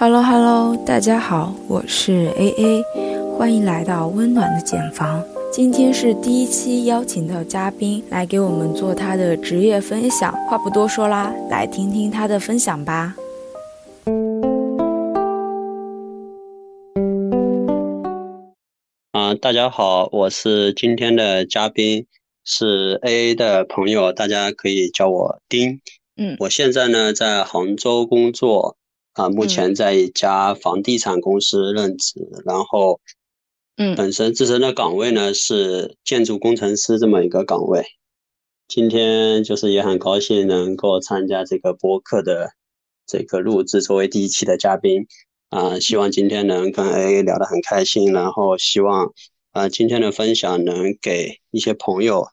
[0.00, 2.82] Hello Hello，大家好，我是 AA，
[3.36, 5.22] 欢迎来到温暖的茧房。
[5.52, 10.32] 今天是第一期邀请的嘉宾来给我们做他的职业分享。
[10.48, 13.14] 话不多说啦，来听听他的分享吧。
[19.12, 22.06] 啊，大家好，我是今天的嘉宾，
[22.42, 25.82] 是 AA 的朋友，大家可以叫我丁。
[26.16, 28.78] 嗯，我现在呢在杭州工作。
[29.12, 33.00] 啊，目前在一家房地产公司任职，然后，
[33.76, 37.84] 嗯，本身自身的岗位呢是建筑工程师这么一个岗位。
[38.68, 42.50] 今天就是也很高兴能够参加这个播客的
[43.04, 45.06] 这个录制，作为第一期的嘉宾
[45.48, 49.12] 啊，希望今天能跟 A 聊得很开心，然后希望
[49.50, 52.28] 啊今天的分享能给一些朋友，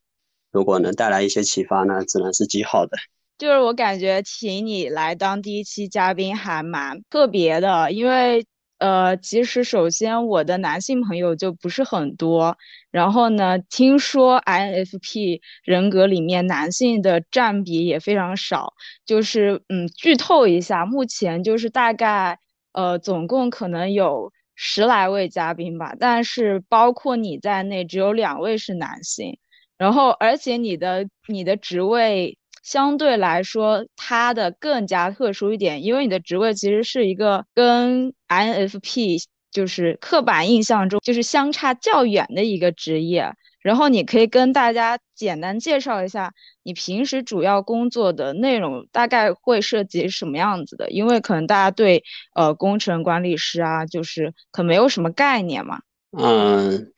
[0.52, 2.96] 如果能带来一些启发呢，自然是极好的。
[3.38, 8.44] 就是我感觉请你来当第一期嘉宾还蛮特别的，因为
[8.80, 12.58] 呃，其实首先我的男性朋友就不是很多，
[12.90, 18.74] 然后呢，听说 INFP 人格里面男性的占比也非常少，
[19.06, 22.40] 就是嗯，剧透一下，目前就是大概
[22.74, 29.38] 呃，总共可能有十来位嘉宾吧，但是包括你在内，只有两位是男性，
[29.78, 32.36] 然后而且你的你的职位。
[32.68, 43.32] 相对来说，它的更加特殊一点，因为你的职位其实是一个跟 INFP 就是刻板印象中就是相差较远的一个职业。
[43.62, 50.90] 然后你可以跟大家简单介绍一下你平时主要工作的内容，大概会涉及什么样子的？
[50.90, 52.04] 因为可能大家对
[52.36, 55.80] 呃工程管理师啊，就是可没有什么概念嘛。
[56.12, 56.92] 嗯。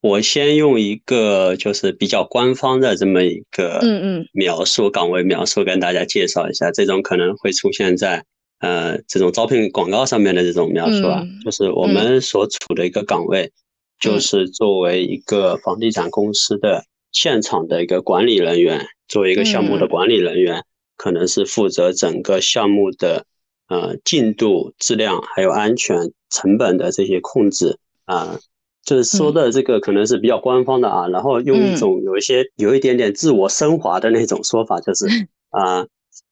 [0.00, 4.28] 我先用一个就是比较官方的这么一个嗯嗯。
[4.32, 8.24] 描述岗位描述跟大家介绍一下，这种可能会出现在
[8.60, 13.50] 呃这种招聘广告上面的这种描述啊，就是我们所处的一个岗位，
[13.98, 20.62] 就是作为一个房地产公司的现场的一个管理人员，作为一个项目的管理人员，
[20.96, 23.26] 可能是负责整个项目的
[23.68, 28.38] 呃进度、质量还有安全、成本的这些控制啊。
[28.86, 35.06] 就是说的这个可能是比较官方的啊，然后用一种有一些有一点点自我升华的那种说法，就是
[35.50, 35.86] 啊，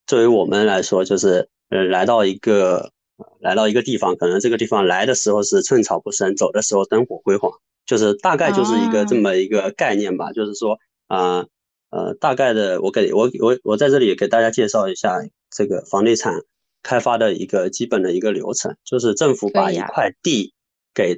[0.06, 2.93] 作为我们来说，就是呃，来到一个
[3.41, 7.50] 来到一个地方，可能这个地方来的时候是寸草不生，走的时候灯火辉煌，
[7.84, 10.31] 就是大概就是一个这么一个概念吧。
[10.32, 10.78] 就是说
[11.09, 11.44] 啊
[11.91, 15.19] 呃，大概的，我给我我我在这里给大家介绍一下
[15.50, 16.41] 这个房地产
[16.82, 20.53] 开发的一个基本的一个流程，就是政府把一块地
[20.94, 21.16] 给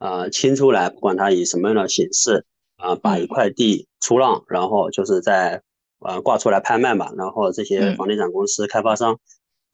[0.00, 0.08] 他。
[0.10, 2.46] 呃，清出来，不管它以什么样的形式，
[2.78, 5.62] 啊，把一块地出让，然后就是在
[5.98, 9.20] 呃挂出来拍卖嘛，然后这些房地产公司、开发商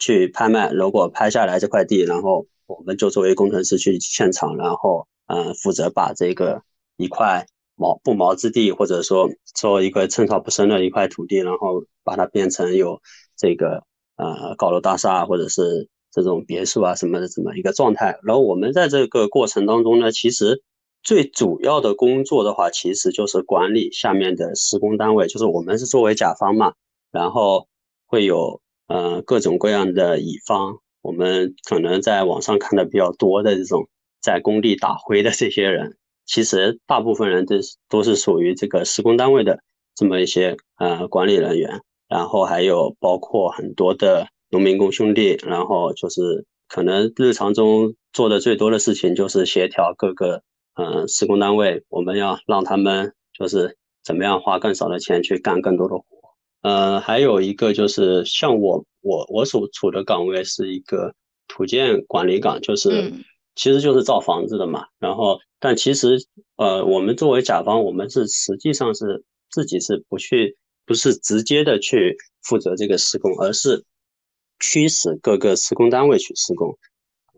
[0.00, 6.60] 去拍卖，如果拍下来这块地，然后我们就作为工程师去现场，然后呃负责把这个
[6.96, 13.00] 一块毛不毛之地，或者说做一个寸草不生的一块土地，然后把它变成有
[13.36, 13.84] 这个
[14.16, 15.88] 呃高楼大厦，或者是。
[16.16, 20.62] 这种别墅啊什么的这么一个状态，然后我们在这个过程当中呢，其实
[21.02, 26.72] 最主要的工作的话，其实就是管理下面的施工单位，就是我们是作为甲方嘛，
[27.12, 27.68] 然后
[28.06, 33.86] 会有呃各种各样的乙方，我们可能在网上看的比较多的这种
[34.22, 37.56] 在工地打灰的这些人，其实大部分人都
[37.90, 39.60] 都是属于这个施工单位的
[39.94, 44.28] 这么一些呃管理人员，然后还有包括很多的。
[44.56, 50.42] 农民工兄弟，然后就是可能日常中做的最多的事情就是协调各个
[50.76, 56.04] 嗯施工单位，我们要让他们就是怎么样花更少的钱去干更多的活。
[56.62, 61.14] 呃，还有一个就是像我我我所处的岗位是一个
[61.48, 63.12] 土建管理岗，就是
[63.56, 64.86] 其实就是造房子的嘛。
[64.98, 66.16] 然后但其实
[66.56, 70.56] 呃我们作为甲方，我们是实际上是自己是不去
[70.86, 73.84] 不是直接的去负责这个施工，而是。
[74.58, 76.78] 驱使各个施工单位去施工，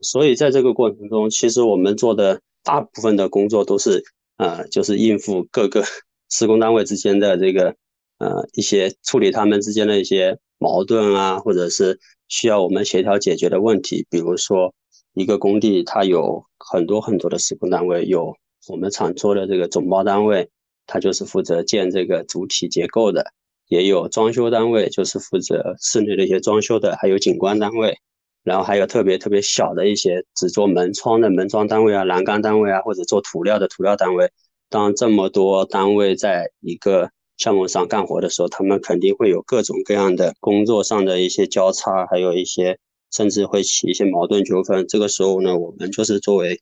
[0.02, 4.04] 所以在这个过程中，其实我们做的大部分的工作都是，
[4.36, 5.84] 呃，就是应付各个
[6.30, 7.74] 施工单位之间的这个，
[8.18, 11.98] 呃，一些处理他们之间的一些矛盾啊，或者是
[12.28, 14.06] 需要我们协调解决的问题。
[14.10, 14.74] 比如说，
[15.14, 18.36] 一个工地它有很多很多的施工单位，有
[18.68, 20.50] 我们常说的这个总包单位，
[20.86, 23.32] 它就是负责建这个主体结构的。
[23.68, 27.98] 也有装修单位，就是负责室内的一些装修的，还有景观单位，
[28.42, 34.30] 然后还有特别特别小的一些只做门窗的门窗单位啊，栏杆单位啊，或者做涂料的涂料单位。
[34.70, 42.78] 当这么多单位在一个项目上干活的时候，他们肯定会有各种各样的工作上的一些交叉，还有一些
[43.10, 44.86] 甚至会起一些矛盾纠纷。
[44.88, 46.60] 这个时候呢，我们就是作为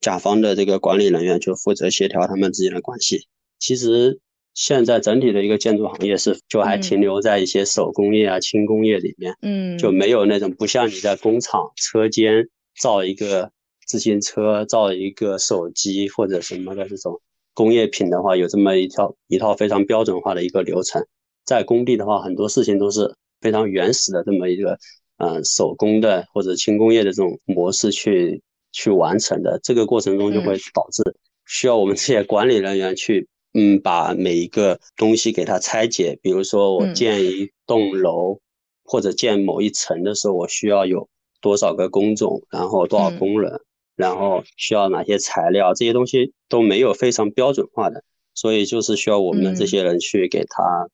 [0.00, 3.26] 甲方的这个管理人员，就负责协调他们之间的关系。
[3.58, 4.18] 其实
[4.56, 12.48] 现在整体的一个建筑行业是就还停留在一些手工业啊、轻工业里面，嗯，就没有那种不像你在工厂车间
[12.80, 13.50] 造一个
[13.86, 17.20] 自行车、造一个手机或者什么的这种
[17.52, 21.06] 工业品的话，有这么一套一套非常标准化的一个流程。
[21.44, 24.78] 在工地的话，很多事情都是非常原始的这么一个
[25.18, 28.42] 嗯手工的或者轻工业的这种模式去
[28.72, 29.60] 去完成的。
[29.62, 31.02] 这个过程中就会导致
[31.46, 33.28] 需要我们这些管理人员去。
[33.58, 38.38] 嗯，把每一个东西给它拆解，比如说我建一栋楼
[38.84, 41.08] 或者建某一层的时候，我需要有
[41.40, 43.58] 多少个工种，然后多少工人，
[43.96, 48.04] 然后需要哪些材料，这些东西都没有非常标准化的，
[48.34, 50.90] 所以就是需要我们这些人去给他，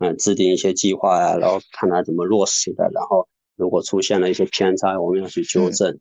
[0.00, 5.96] 嗯，制定一些计划呀，然后看他怎么落实的，然后如果出现了一些偏差，我们要去纠正。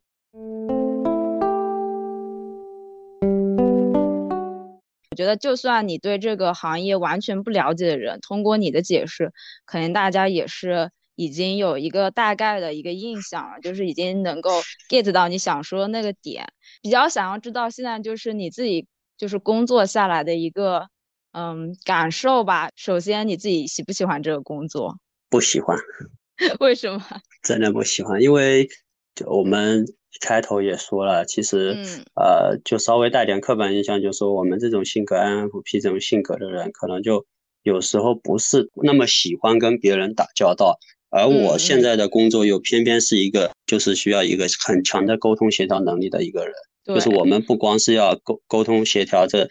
[5.15, 9.31] 觉得就算你对这个行业完全不了解的人，通过你的解释，
[9.65, 16.47] 可能大家也是已经有一个大概的一个印象了，就是已经能够 get 到你想说的那个点。
[16.81, 20.87] 比较想要知道现在就是你自己就是工作下来的一个
[21.31, 22.69] 嗯感受吧。
[22.75, 24.99] 首先你自己喜不喜欢这个工作？
[25.29, 25.75] 不喜欢。
[26.59, 27.03] 为什么？
[27.43, 28.69] 真的不喜欢，因为
[29.15, 29.85] 就我们。
[30.21, 31.77] 开头也说了，其实，
[32.15, 37.25] 呃，就稍微带点刻板印象，就说我们这种性格 INFP 这种性格的人，可能就
[37.63, 40.77] 有时候不是那么喜欢跟别人打交道。
[41.11, 46.53] 而我现在的工作又偏偏是一个，就是需要一个很强的沟通协调能力的一个人。
[46.85, 49.47] 就是我们不光是要沟沟通协调这，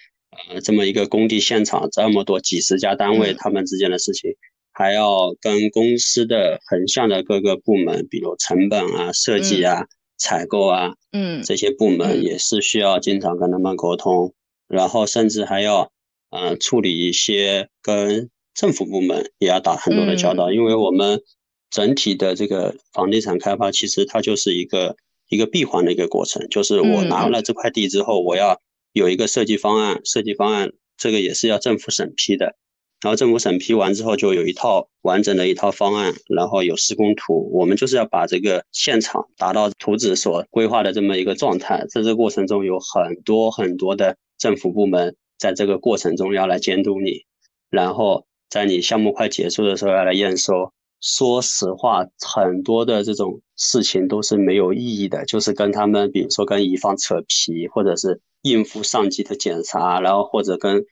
[0.51, 4.33] 呃，这么一个工地现场这么多几十家单位他们之间的事情，
[4.73, 9.87] 还要跟公司的横向的各个部门，比如成本啊、设计啊。
[10.19, 14.35] 采购啊，嗯，这些部门也是需要经常跟他们沟通，
[14.67, 15.91] 然后甚至还要，
[16.31, 21.23] 呃，处理一些跟政府部门也要打很多的交道，因为我们
[21.71, 24.97] 整体的这个房地产开发其实它就是一个
[25.29, 28.61] 一个闭环的一个过程，就是我拿了这块地之后，我要
[28.93, 32.57] 有一个设计方案，设计方案这个也是要政府审批的。
[33.01, 37.49] 然后政府审批完之后，就有一套完整的一套方案，然后有施工图。
[37.53, 41.87] 我们就是要把这个现场达到图纸所规划的这么一个状态。
[41.89, 47.23] 在这个过程中，有很多很多的政府部门在这个过程中要来监督你，
[47.71, 50.73] 然后在你项目快结束的时候要来验收。
[51.01, 60.85] 说实话，很多的这种事情都是没有意义的，就是跟他们，比如说跟乙方扯皮，或者是应付上级的检查，然后或者跟。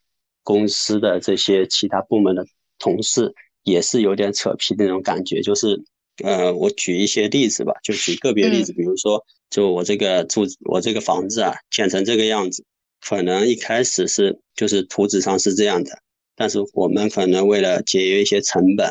[0.46, 2.46] 公司的这些其他部门的
[2.78, 3.34] 同事
[3.64, 5.82] 也是有点扯皮的那种感觉，就是，
[6.22, 12.64] 呃，我举一些例子吧，就举个别例子，比如说，就我这个住我这个房子啊，建成这个样子，
[13.00, 15.98] 可能一开始是就是图纸上是这样的，
[16.36, 18.88] 但是我们可能为了节约一些成本，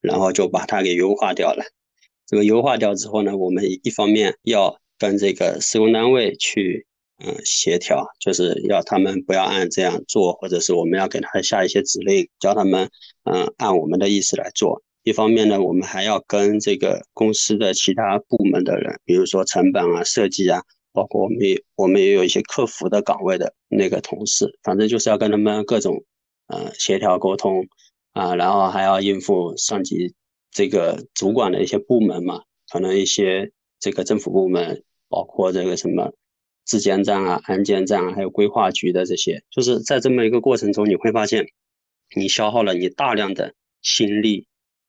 [0.00, 1.62] 然后就把它给优化掉了。
[2.26, 6.86] 这个优化掉之后呢，我们一方面要跟这个施工单位去。
[7.16, 12.90] 嗯，协调就是要他们不要按这样做，或者是我们要给他下一些指令，教他们
[13.22, 14.82] 嗯按我们的意思来做。
[15.04, 26.02] 一方面呢，我们还要跟这个公司的其他部门的人，比如说成本啊、设计啊，包括我们也我们也有一些客服的岗位的那个同事，反正就是要跟他们各种
[26.48, 27.68] 呃协调沟通
[28.12, 30.14] 啊，然后还要应付上级
[30.50, 32.42] 这个主管的一些部门嘛，
[32.72, 36.12] 可能一些这个政府部门，包括这个什么。
[36.64, 41.46] 质监站啊、安监站啊，还有规划局的这些，就是在这么一个过程中，你会发现，
[42.14, 44.46] 你消耗了你大量的心力，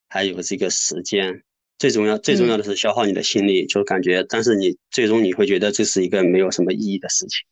[0.07, 1.43] 还有这个时间。
[1.77, 7.45] 最重要、最重要的是消耗你的心力，就感觉，但是你最终你会觉得这是一个没有什么意义的事情。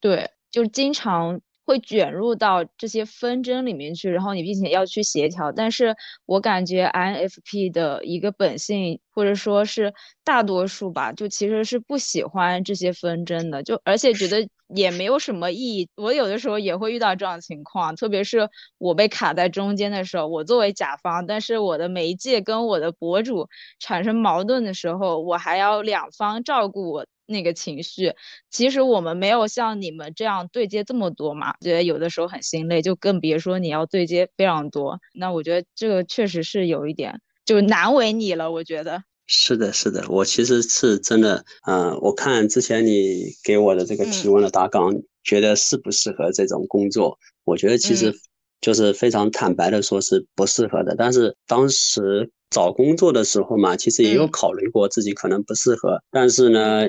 [0.00, 1.40] 对，就经常。
[1.64, 5.50] 会卷入到这些纷争里面去，然后你并且要去协调。
[5.52, 5.94] 但是
[6.26, 9.92] 我感觉 INFP 的一个本性，或者说是
[10.24, 15.88] 大多数吧，就其实是不喜欢这些纷争的，就而且觉得也没有什么意义。
[15.96, 27.06] 我有的时候也会遇到这样的情况，特别是我被卡在中间的时候，我作为甲方，但是我的媒介跟我的博主产生矛盾的时候，我还要两方照顾我。
[27.26, 28.12] 那个情绪，
[28.50, 34.98] 其实我们没有像你们这样对接这么多嘛，觉得有的时候很心累，就更别说你要对接非常多。
[35.14, 38.50] 那我觉得这个确实是有一点，就难为你了。
[38.50, 47.18] 我觉得是的，是的，我其实是真的，嗯，我看之前你给我的这个提问的大纲，觉得适不适合这种工作？
[47.44, 48.14] 我觉得其实
[48.60, 50.94] 就是非常坦白的说是不适合的。
[50.96, 56.86] 但是当时找工作的时候嘛，其实也有考虑过自己可能不适合，但是呢，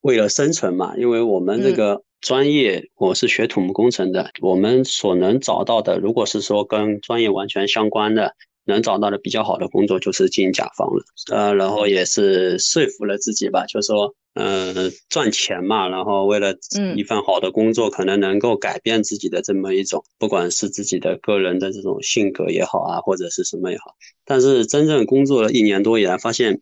[0.00, 8.34] 为了生存嘛，因为我们这个专业我是学土木工程的，我们所能找到的，如果是说跟专业完全相关的。
[8.68, 16.52] 能找到的比较好的工作就是进甲方了，呃，然后也是说服了自己吧，就说，嗯，赚钱嘛，然后为了
[16.96, 26.60] 一份好的工作，可能能够改变自己的这么一种，不管是自己的个人的这种性格也好啊，或者是什么也好，但是真正工作了一年多以来，发现，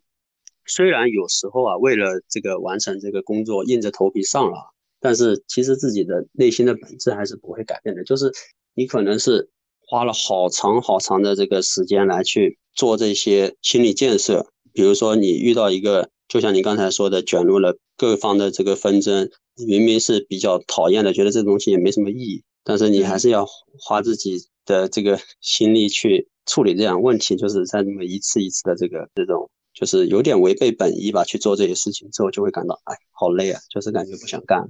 [0.66, 8.32] 虽然有时候啊，为了这个完成这个工作，硬着头皮上了，但是其实自己的内心的本质还是不会改变的，就是
[8.74, 9.50] 你可能是。
[9.86, 19.28] 花了好长好长的这个时间来去做这些心理建设，比如说你遇到一个，就像你刚才说的，卷入了各方的这个纷争，
[19.68, 23.46] 明明是比较讨厌的，觉得这东西也没什么意义，但是你还是要
[23.78, 34.68] 花自己的这个心力去处理这样问题，就是在那么一次一次的这个这种，就是有点违背本意吧，去做这些事情之后，就会感到哎，好累啊，就是感觉不想干了。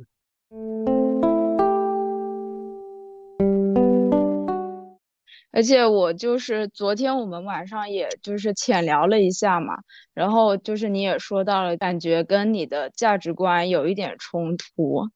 [5.53, 9.75] 而且我就是昨天我们晚上也就是浅聊了一下嘛，
[10.13, 15.09] 然后就是你也说到了，感觉跟你的价值观有一点冲突。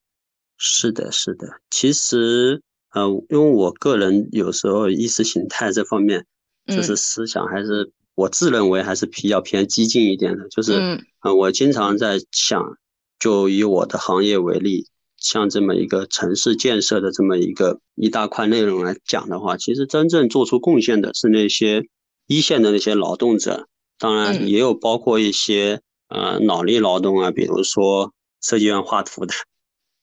[0.56, 1.48] 是的，是的。
[1.70, 6.24] 其实，呃，因为我个人有时候意识形态这方面，
[6.66, 10.72] 就是思想还是我自认为还是比较偏激进一点的，就是，
[11.20, 12.76] 嗯，我经常在想，
[13.20, 14.88] 就以我的行业为例。
[15.18, 21.84] 像这么一个城市建设的这么一个一大块内容来讲的话，其实真正做出贡献的是那些
[22.26, 23.68] 一线的那些劳动者，
[24.00, 29.34] 当然也有包括一些呃脑力劳动啊，比如说设计院画图的，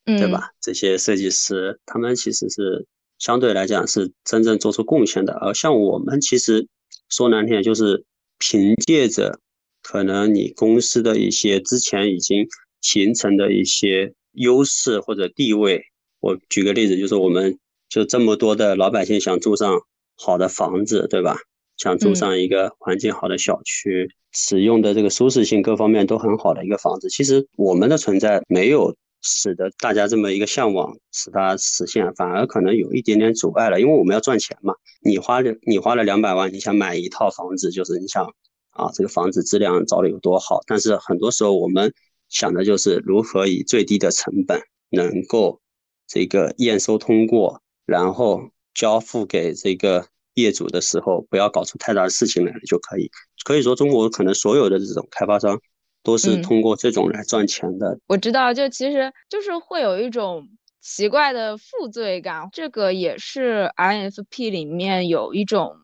[0.05, 0.51] 对吧？
[0.61, 2.85] 这些设计师他们其实是
[3.17, 6.67] 相对来讲是真正做出贡献的，而像我们其实
[7.09, 8.05] 说难听点，就是
[8.39, 9.39] 凭借着
[9.81, 12.47] 可能你公司的一些之前已经
[12.81, 14.13] 形成的一些。
[14.37, 15.81] 优势或者地位，
[16.19, 17.57] 我举个例子，就是我们
[17.87, 19.79] 就这么多的老百姓想住上
[20.17, 21.37] 好的房子，对吧？
[21.77, 27.07] 想住上一个环境好的小区，使用的这个舒适性各方面都很好的一个房子。
[27.07, 28.93] 其实我们的存在没有
[29.25, 34.73] 使得大家这么一个向往使它实现，反而可能有一点点阻碍了，因为我们要赚钱嘛。
[35.01, 38.25] 你花了你花了两百万，你想买一套房子，就是你想
[38.69, 40.61] 啊，这个房子质量找的有多好？
[40.65, 41.91] 但是很多时候我们。
[42.27, 45.61] 想的就是如何以最低的成本能够
[46.07, 53.11] 这个验收通过，然后交付给这个业主的时候，不要搞出太大的事情来就可以。
[53.45, 55.61] 可以说，中国可能所有的这种开发商
[56.05, 57.99] 都是通过这种来赚钱的。
[58.07, 60.47] 我知道，就其实就是会有一种
[60.79, 65.75] 奇怪的负罪感，这个也是 INFP 里面有一种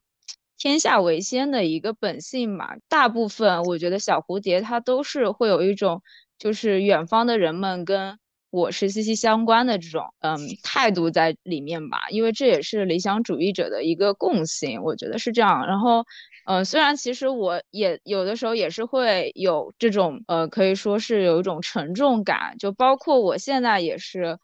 [0.57, 2.75] 天下为先的一个本性嘛。
[2.87, 6.01] 大部分我觉得小蝴蝶它都是会有一种。
[6.41, 8.17] 就是远方的人们跟
[8.49, 15.67] 我是息息相关的这种嗯态度在里面吧，因为这也是理想主义者的一个共性，我觉得是这样。
[15.67, 16.03] 然后，
[16.45, 24.38] 嗯，虽然其实我也有的时候也是会有这种呃，可以说是有一种沉重感，就包括我现在也是，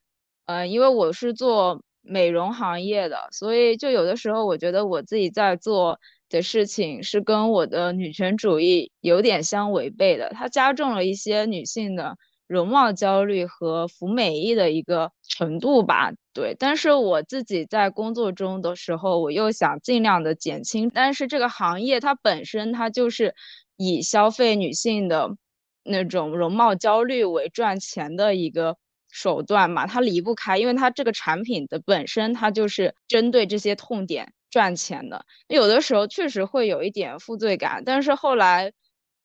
[0.45, 5.99] 呃，因为我是做美容行业的，所以就有的时候我觉得我自己在做。
[6.29, 16.11] 的事情是跟我的女权主义有点相违背的，它加重了一些女性的容貌焦虑和服美役的一个程度吧。
[16.33, 20.89] 对，但是我自己在工作中的时候，我又想尽量的减轻。
[20.93, 23.35] 但是这个行业它本身它就是
[23.75, 25.29] 以消费女性的
[25.83, 28.77] 那种容貌焦虑为赚钱的一个
[29.11, 34.33] 手段嘛，它离不开，因为它这个产品的本身它就是针对这些痛点。
[34.49, 38.71] 赚钱的，有的时候确实会有一点负罪感，但是后来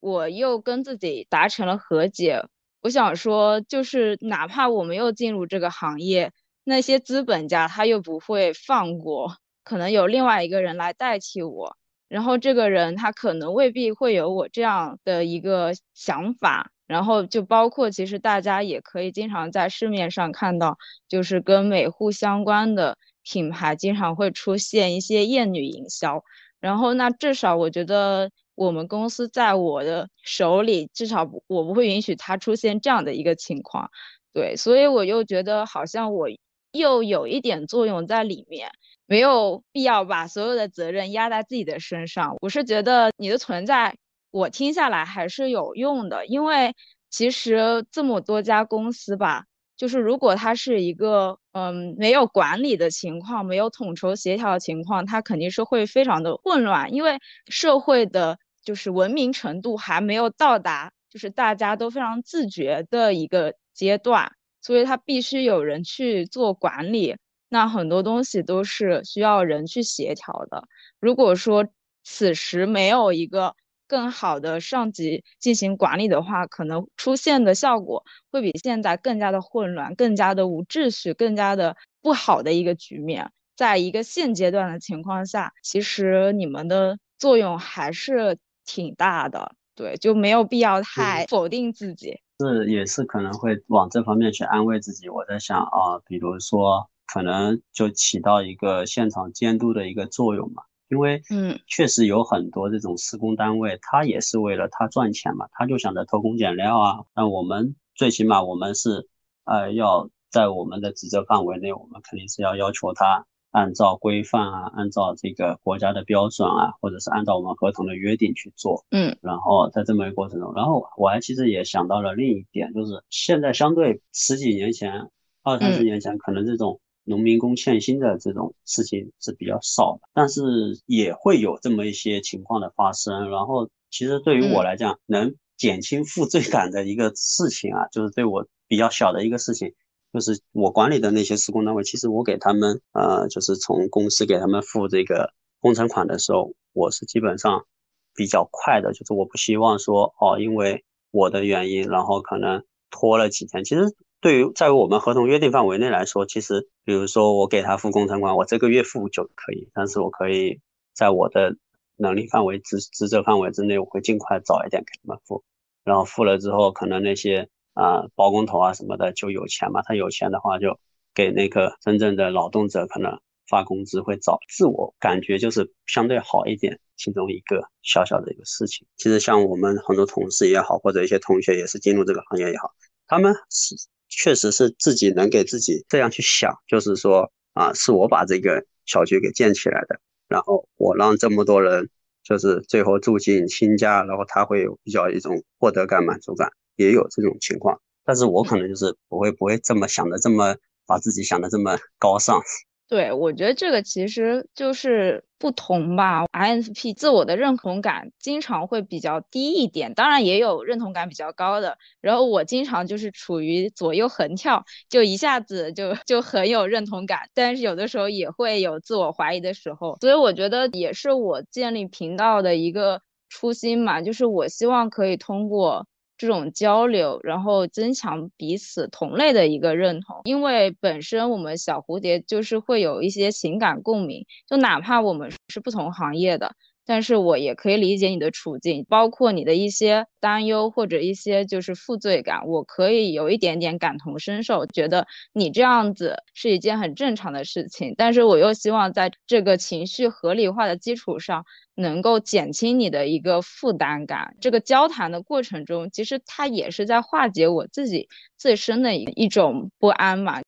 [0.00, 2.43] 我又跟自己达成了和解。
[2.83, 6.33] 我想说，就是哪怕我们又进入这个行业，
[6.65, 11.77] 那些资本家他又不会放过，可能有另外一个人来代替我，
[12.09, 20.77] 然后这个人他可能未必会有我这样的一个想法，然后就包括其实大家也可以经常在市面上看到，
[21.09, 22.99] 就是跟美护相关的。
[23.25, 26.25] 品牌经常会出现一些艳女营销，
[26.59, 33.90] 然后那至少我觉得我们公司在我的手里，至少我不会允许它出现这样的一个情况。
[34.33, 36.28] 对，所以我又觉得好像我
[36.73, 38.71] 又有一点作用在里面，
[39.07, 42.37] 没有必要把所有的责任压在自己的身上。
[42.40, 43.97] 我是觉得你的存在，
[44.31, 46.75] 我听下来还是有用的，因为
[47.11, 49.45] 其实这么多家公司吧。
[49.75, 56.95] 就是如果它是一个嗯没有管理的情况，没有统筹协调的情况，它肯定是会非常的混乱。
[56.95, 67.16] 因为社会的就是文明程度还没有到达，就是大家都非常自觉的一个阶段，所以它必须有人去做管理。
[67.49, 70.66] 那很多东西都是需要人去协调的。
[71.00, 71.66] 如果说
[72.02, 73.54] 此时没有一个
[73.87, 83.31] 更好的上级进行管理的话，可能出现的效果会比现在更加的混乱、更加的无秩序、更加的不好的一个局面。
[83.54, 89.54] 在一个现阶段的情况下，其实你们的作用还是挺大的。
[89.75, 92.21] 对，就没有必要太否定自己。
[92.40, 95.09] 是，也是可能会往这方面去安慰自己。
[95.09, 96.88] 我在想啊，比如说。
[97.04, 107.04] 可能就起到一个现场监督的一个作用嘛，因为嗯，确实有很多这种施工单位，他也是为了他赚钱嘛，他就想着偷工减料啊。
[107.14, 109.11] 那我们最起码我们是，
[109.45, 118.85] 呃，要在我们的职责范围内，我们肯定是要要求他按照规范啊，按照这个国家的标准啊，或者是按照我们合同的约定去做。
[118.90, 125.11] 嗯，然后在这么一个过程中，然后我还其实也想到了另一点，就是现在相对十几年前、
[125.44, 126.80] 二三十年前，可能这种。
[127.04, 130.40] 农民工欠薪的这种事情是比较少的，但是
[130.87, 133.28] 也会有这么一些情况的发生。
[133.28, 139.75] 然后，其实对于我来讲，能减轻负罪感的一个事情啊，就是对我比较小的一个事情，
[140.12, 147.66] 就是我管理的那些施工单位，其实我给他们，呃，就是从公司给他们付这个工程款的时候，我是基本上
[148.14, 153.64] 比较快的，就是我不希望说，哦，因为我的原因，然后可能拖了几天。
[153.64, 153.95] 其实。
[154.23, 160.61] 对于在我们合同约定范围内来说，其实比如说我给他付工程款，我这个月付就可以，但是我可以
[160.95, 161.57] 在我的
[161.97, 165.42] 能力范围职职责范围之内，我会尽快早一点给他们付，
[165.83, 170.79] 然后付了之后，可能那些啊包工头啊什么的就有钱嘛，他有钱的话就
[171.14, 178.87] 给那个真正的劳动者可能发工资会早，自我感觉就是相对好一点，其中一个小小的一个事情。
[178.97, 182.70] 其实像我们很多同事也好，或者一些同学也是进入这个行业也好，
[183.07, 183.75] 他们是。
[184.14, 191.88] 确实是自己能给自己这样去想，就是说啊，是我把这个小区给建起来的，然后我让这么多人
[192.23, 197.80] 就是最后住进新家，然后他会有比较一种获得感、满足感，也有这种情况。
[198.04, 200.56] 但是我可能就是不会不会这么想的，这么
[200.87, 202.40] 把自己想的这么高尚。
[202.88, 206.26] 对，我觉得这个其实就是不同吧。
[206.32, 211.78] INFP 自我的认同感经常会比较低一点，当然也有认同感比较高的。
[212.02, 219.96] 然后我经常就是处于左右横跳，就一下子就就很有认同感，但是有的时候也会有自我怀疑的时候。
[220.02, 225.87] 所以我觉得也是我建立频道的一个初心嘛，就是我希望可以通过。
[226.22, 236.54] 这种交流，然后增强彼此同类的一个认同，因为本身我们小蝴蝶就是会有一些情感共鸣，就哪怕我们是不同行业的，
[236.85, 251.45] 但是我也可以理解你的处境，包括你的一些担忧或者一些就是负罪感，我可以有一点点感同身受，觉得你这样子是一件很正常的事情，但是我又希望在这个情绪合理化的基础上。
[251.75, 254.37] 能够减轻你的一个负担感。
[254.42, 260.42] 这个交谈的过程中，其实它也是在化解我自己自身的一种不安嘛。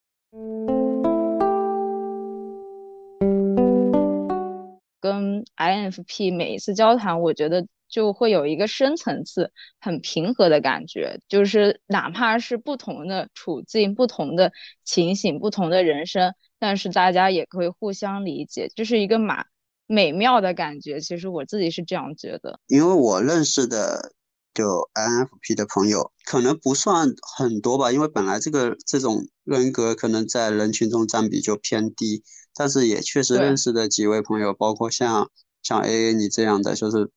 [5.05, 14.51] 跟 INFP 每一次交谈，我觉得就会有一个深层次、很平和的感觉，就是哪怕是不同的处境、不同的
[14.83, 19.45] 情形、不同的人生，但是大家也可以互相理解，就是一个蛮。
[19.87, 22.59] 美妙的感觉，其实我自己是这样觉得。
[22.69, 24.13] 因为我认识的
[24.55, 32.23] 就 INFP 的朋友，可能不算很多吧，因为本来这个这种人格可能在人群中占比就偏低，
[32.55, 35.31] 但是也确实认识的几位朋友，包括像
[35.63, 37.11] 像 AA 你这样的，就是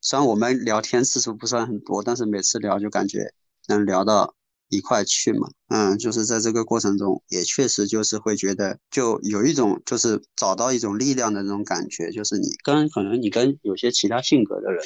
[0.00, 3.32] 虽然我们聊天次数不算很多，但是每次聊就感觉
[3.68, 4.34] 能聊到。
[4.70, 14.82] 一块去嘛，嗯，就是在这个过程中，也确实就是会觉得，就有一种就是找到一种力量的那种感觉，就是你跟可能你跟有些其他性格的人，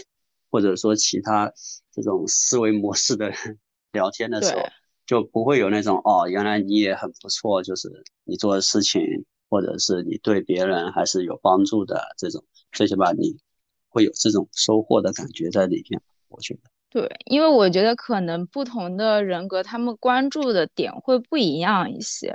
[0.50, 1.50] 或者说其他
[1.94, 3.58] 这种思维模式的人
[3.92, 4.60] 聊天的时候，
[5.06, 7.88] 就不会有那种哦，原来你也很不错，就是
[8.24, 9.00] 你做的事情，
[9.48, 13.36] 或者是你对别人还是有帮助的这种，最起码你
[13.88, 16.60] 会有这种收获的感觉在里面，我觉得。
[16.90, 22.34] 对，因为我觉得可能不同的人格，他们关注的点会不一样一些。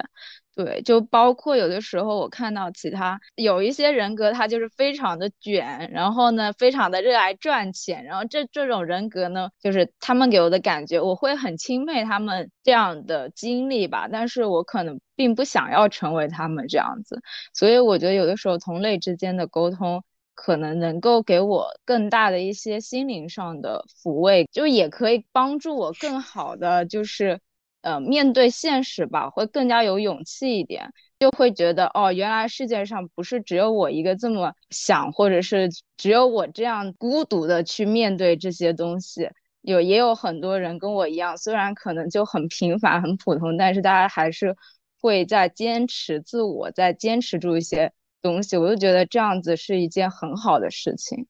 [0.55, 14.07] 对，就包括有的时候我看到其他有一些人格，他就是非常的卷，然后呢，非常的热爱赚钱，然后这这种人格呢，就是他们给我的感觉，我会很钦佩他们这样的经历吧。
[14.11, 17.21] 但是我可能并不想要成为他们这样子，
[17.53, 20.03] 所以我觉得有的时候同类之间的沟通。
[20.35, 27.39] 可能能够给我更大的一些心灵上的抚慰，就也可以帮助我更好的就是
[27.83, 39.29] 呃面对现实吧，会更加有勇气一点，就会觉得哦，原来世界上不是只有我一个这么想，或者是只有我这样孤独的去面对这些东西，
[39.61, 44.55] 有也有很多人跟我一样，虽然可能就很平凡很普通，但是大家还是
[44.99, 47.93] 会在坚持自我，在坚持住一些。
[48.23, 51.27] 东西，我就觉得这样子是一件很好的事情。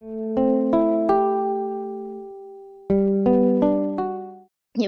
[0.00, 0.55] 嗯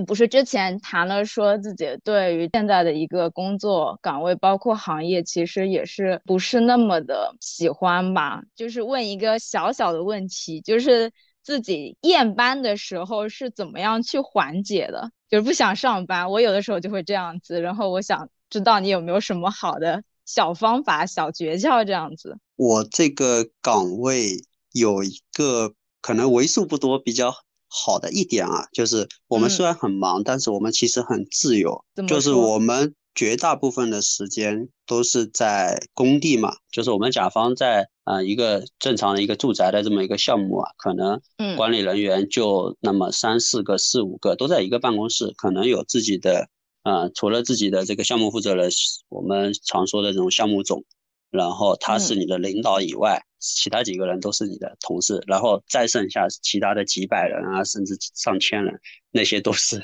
[0.00, 8.42] 不是之前谈了说自己对于现在的一个工作岗位，包括行业，其实也是不是那么的喜欢吧？
[8.54, 15.11] 就是问一个小小的问题，就是自己厌班的时候是怎么样去缓解的？
[15.28, 17.61] 就是不想上班，我有的时候就会这样子。
[17.61, 20.02] 然后我想知道你有没有什么好的。
[20.24, 22.37] 小方法、小诀窍这样子。
[22.54, 27.32] 我这个岗位有一个可能为数不多比较
[27.68, 31.85] 好的一点啊，就是我们虽然很忙，但是我们其实很自由。
[32.07, 41.20] 就是我们绝大部分的时间都是在工地嘛，就是我们甲方在啊一个正常的一个住宅的这么一个项目啊，可能
[41.57, 46.48] 管理人员就那么三四个、四五个都在一个办公室，可能有自己的。
[46.85, 48.70] 啊，除了自己的这个项目负责人，
[49.11, 50.85] 我们常说的这种项目总，
[51.30, 59.82] 然后他是你的领导以外，其他几个人都是你的同事，然后再剩下其他的几百人啊，甚至上千人，那些都是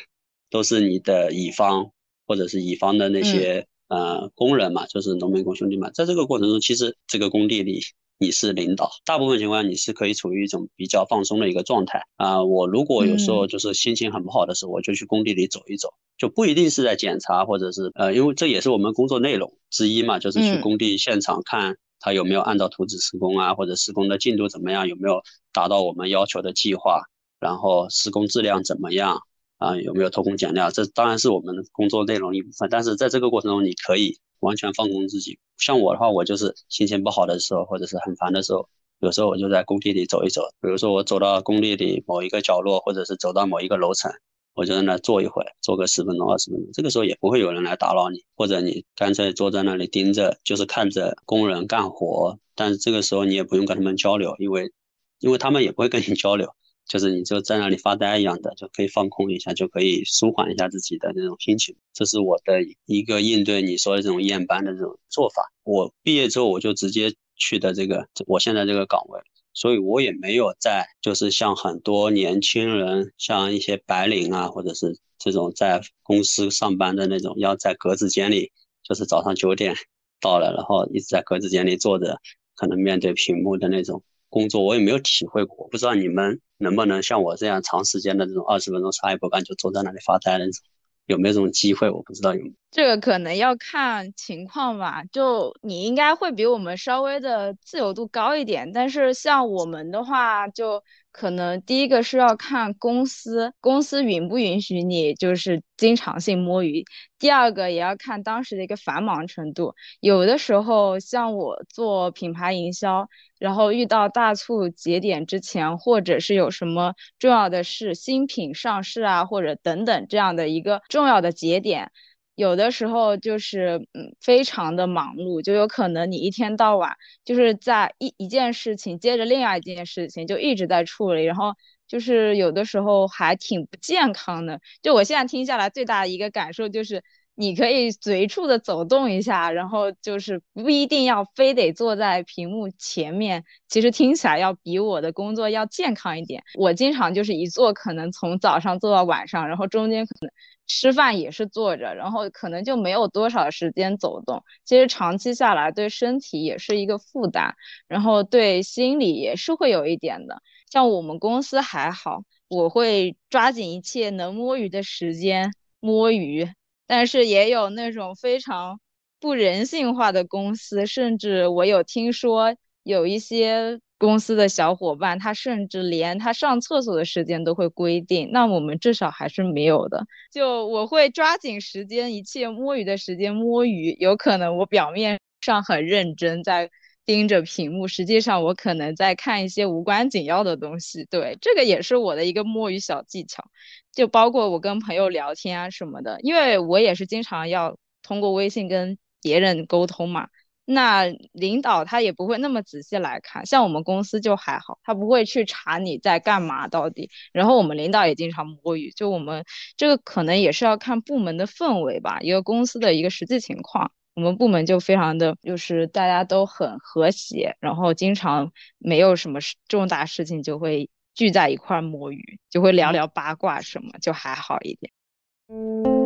[0.50, 1.90] 都是你的乙方
[2.26, 7.80] 或者是乙方的那些呃工人嘛，就是农民工兄弟们，在这个过程中，其实这个工地里。
[8.16, 12.44] 你是领导，大部分情况你是可以处于一种比较放松的一个状态啊。
[12.44, 25.20] 我如果有时候就是心情很不好的时候，我就去工地里走一走，就不一定是在检查或者是呃，因为这也是我们工作内容之一嘛，就是去工地现场看他有没有按照图纸施工啊，或者施工的进度怎么样，有没有
[25.52, 27.02] 达到我们要求的计划，
[27.40, 29.18] 然后施工质量怎么样
[29.58, 32.68] 啊，有没有偷工减料，这当然是我们工作内容一部分。
[32.70, 34.18] 但是在这个过程中，你可以。
[34.40, 38.68] 完全放空自己，像我的话，我就是心情不好的时候，或者是很烦的时候，
[39.00, 40.42] 有时候我就在工地里走一走。
[40.60, 44.12] 比如说我走到工地里某一个角落，或者是走到某一个楼层，
[44.54, 46.70] 我就在那坐一会儿，坐个十分钟、二十分钟。
[46.72, 52.38] 这个时候也不会有人来打扰你，或者你干脆坐在那里盯着，就是看着工人干活。
[52.54, 54.72] 但是这个时候你也不用跟他们交流，因为
[55.18, 56.54] 因为他们也不会跟你交流。
[56.86, 61.74] 就是你就在那里发呆一样的，就可以放空一下，就可以舒缓一下自己的那种心情。
[61.94, 65.50] 这是我的一个应对你说的这种验班的这种做法。
[65.62, 69.18] 我毕业之后我就直接去的这个我现在这个岗位，
[69.54, 79.74] 所以我也没有在就是像很多年轻人，像一些白领啊，或者是这种在公司上班的那种，要在格子间里，就是早上九点
[80.20, 82.18] 到了，然后一直在格子间里坐着，
[82.54, 84.02] 可能面对屏幕的那种。
[84.28, 90.64] 工作我也没有体会过，不知道你们能不能像我这样长时间的这种二十分钟啥也不干就坐在那里发呆的那种，
[91.06, 91.90] 有没有这种机会？
[91.90, 92.42] 我不知道有。
[92.70, 100.82] 这个可能要看情况吧，就你应该会比我们稍微的自由度高一点，但是像我们的话就。
[101.14, 106.84] 可能第一个是要看公司，公司允不允许你就是经常性摸鱼。
[107.20, 109.74] 第二个也要看当时的一个繁忙程度。
[110.00, 121.92] 有的时候像我做品牌营销，然后遇到大促节点之前，或者是有什么重要的事，新品上市啊，或者等等这样的一个重要的节点。
[122.34, 131.54] 有的时候就是嗯，非常的忙碌，就有可能你一天到晚就是在一一件事情接着另外一件事情，就一直在处理，然后
[131.86, 134.60] 就是有的时候还挺不健康的。
[134.82, 137.02] 就我现在听下来，最大的一个感受就是，
[137.34, 146.42] 你可以随处的走动一下，然后就是不一定要非得坐在屏幕前面，其实听起来要比我的工作要健康一点。
[146.58, 150.30] 我经常就是一坐可能从早上坐到晚上，然后中间可能。
[150.66, 154.42] 吃饭也是坐着，然后可能就没有多少时间走动。
[154.64, 157.54] 其实长期下来对身体也是一个负担，
[157.86, 160.40] 然后对心理也是会有一点的。
[160.70, 166.48] 像我们公司还好，我会抓紧一切能摸鱼的时间摸鱼，
[166.86, 168.80] 但是也有那种非常
[169.20, 173.80] 不人性化的公司，甚至我有听说有一些。
[173.96, 180.04] 公司的小伙伴，他甚至连他上厕所的时间都会规定，那我们至少还是没有的。
[180.30, 183.96] 就我会抓紧时间，一切摸鱼的时间摸鱼。
[183.98, 186.68] 有可能我表面上很认真，在
[187.06, 191.04] 盯着屏幕，实际上我可能在看一些无关紧要的东西。
[191.10, 193.44] 对，这个也是我的一个摸鱼小技巧。
[193.92, 200.28] 就包括我跟朋友聊天啊什么的，因为我也是经常要通过微信跟别人沟通嘛。
[200.66, 207.10] 那领导他也不会那么仔细来看，像我们公司就还好，他不会去查你在干嘛到底。
[207.32, 209.44] 然后我们领导也经常摸鱼，就我们
[209.76, 213.90] 这个可能也是要看部门的氛围吧，一个公司的一个实际情况。
[214.14, 226.03] 我们部门就非常的就是大家都很和谐，然后经常没有什么重大事情就会聚在一块摸鱼，就会聊聊八卦什么，就还好一点。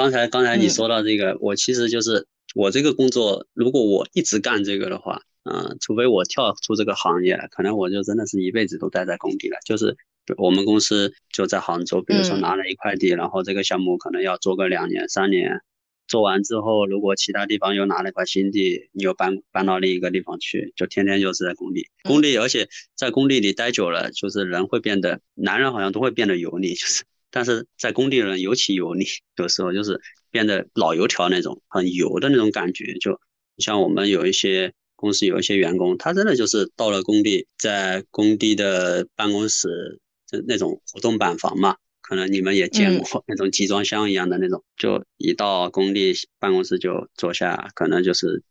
[0.00, 9.58] 刚才刚才你说到这个，我其实就是我这个工作，如果我一直干这个的话，嗯，除非我跳出这个行业，可能我就真的是一辈子都待在工地了。
[9.62, 9.94] 就是
[10.38, 15.60] 我们公司就在杭州，比如说拿了一块地，然后这个项目可能要做个两年三年，
[16.08, 27.04] 做完之后，如果其他地方又拿了一块新地，你又搬搬到另一个地方去，就天天就是在工地，工地，而且在工地里待久了，就是人会变得，男人好像都会变得油腻，就是。
[27.30, 29.04] 但是在工地人尤其油腻，
[29.36, 32.94] 有时候就是变得老油条那种，很油的那种感觉。
[32.94, 33.20] 就
[33.58, 48.42] 像我们有一些公司有一些员工，他真的就是到了工地，在工地的办公室，就那种活动板房嘛，可能你们也见过那种集装箱一样的那种，就一到工地办公室就坐下，可能就是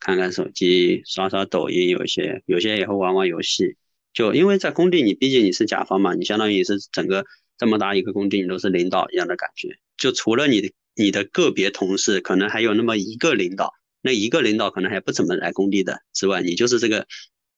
[0.00, 3.76] 看看手机、刷刷抖音，有一些有些也会玩玩游戏。
[4.12, 7.24] 就因为在工地，你毕竟你是甲方嘛，你相当于是整个。
[7.58, 9.76] 这么大一个工地，你都是领导一样的感觉。
[9.96, 17.06] 就除了你的你的个别同事，可能还有那么一个领导，那一个领导可能还不怎么来工地的之外，你就是这个，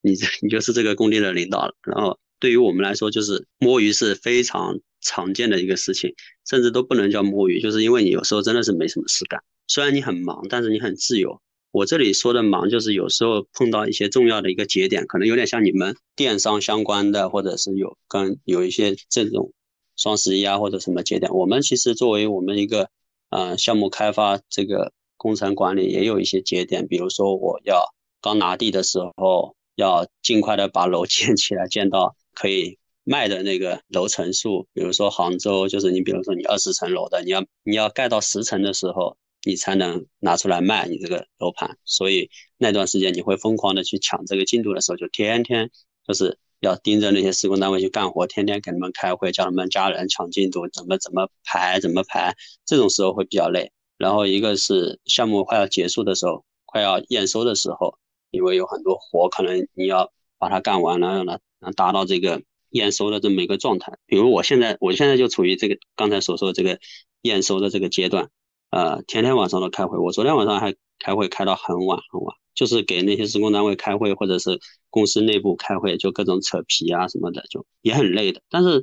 [0.00, 1.74] 你这你就是这个工地的领导了。
[1.86, 6.14] 然后对于我们来说，就是摸鱼是非常常见的一个事情，
[6.48, 9.42] 甚至都不能叫摸鱼，就是因为你有时候真的是没什么事干。
[9.68, 11.40] 虽然你很忙，但是你很自由。
[11.72, 19.52] 我这里说的忙，就是有时候碰到一些重要的一个节点，可能有点像你们电商相关的，或者是有跟有一些这种。
[20.00, 22.88] 双十一啊，或者什么节点，我们其实作为我们一个
[23.28, 27.84] 呃项目开发这个工程管理，也有一些节点，比如说我要
[28.22, 34.66] 刚拿地的时候，要尽快的把楼 建起来，建到可以卖的那个楼层数。
[34.72, 41.76] 比如说杭州，就是你比如说你二十层楼的，你要你要盖到十层的时候，你才能拿出来卖你这个楼盘。
[41.84, 45.70] 所以那段时间你会疯狂的去抢这个进度的时候，就天天
[46.08, 46.38] 就是。
[46.60, 53.72] 要盯着那些施工单位去干活，天天给他们开会，叫他们加人抢进度，怎么怎么排，怎么排，这种时候会比较累。
[53.98, 57.98] 然后一个是项目快要结束的时候，快要验收的时候，
[58.30, 63.98] 因为有很多活，可能你要把它干完了，让它能达到这个验收的这么一个状态。
[64.06, 66.78] 比如我现在，我现在就处于这个刚才所说的这个
[67.22, 68.30] 验收的这个阶段，
[68.70, 69.98] 呃，天天晚上都开会。
[69.98, 72.36] 我昨天晚上还开会开到很晚很晚。
[72.52, 74.60] 就是给那些施工单位开会，或者是
[74.90, 78.42] 公司内部开会，就各种扯皮啊什么的，就也很累的。
[78.50, 78.82] 但是，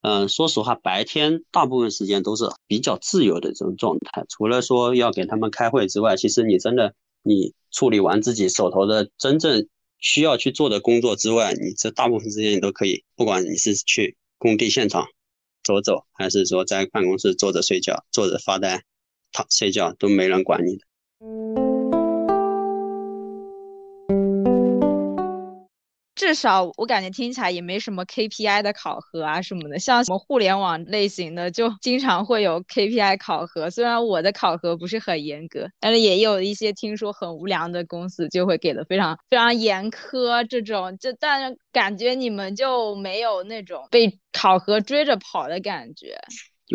[0.00, 4.24] 嗯，说实话，白天大部分时间都是比较自由的这种状态。
[4.30, 15.06] 除了说要给他们开会之外，其实你真的你处理完自己手头的真正需要去做的工作之外，你这大部分时间你都可以，不管你是去工地现场
[15.64, 18.84] 走走，还是说在办公室坐着睡觉、坐着发呆、
[19.32, 20.87] 躺睡觉，都没人管你的。
[26.14, 33.70] 至少我感觉听起来也没什么 KPI 的考核啊什么的，像什么互联网类型的就经常会有 KPI 考核。
[33.70, 40.46] 虽然我的考核不是很严格，但是也有一些听说很无良的公司就会给的非常非常严苛。
[40.46, 46.18] 这种就但感觉你们就没有那种被考核追着跑的感觉。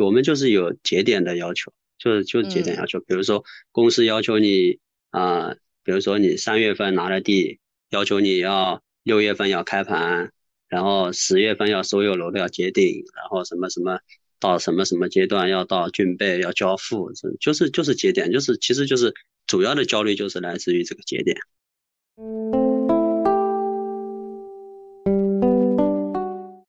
[0.02, 1.72] 我们就是有节点的要求，
[2.04, 3.00] 就是就节点要求。
[3.00, 4.80] 比如说公司要求你
[5.12, 8.82] 啊，比如说你三月份拿了地，要求你要。
[9.06, 10.32] 六月份要开盘，
[10.70, 14.00] 然后十月份要所有楼都要结顶，然后什么什么
[14.40, 19.14] 到什么什么阶段要到竣备要交付，就是就是节点，就是其实就是
[19.46, 21.36] 主要的焦虑就是来自于这个节点。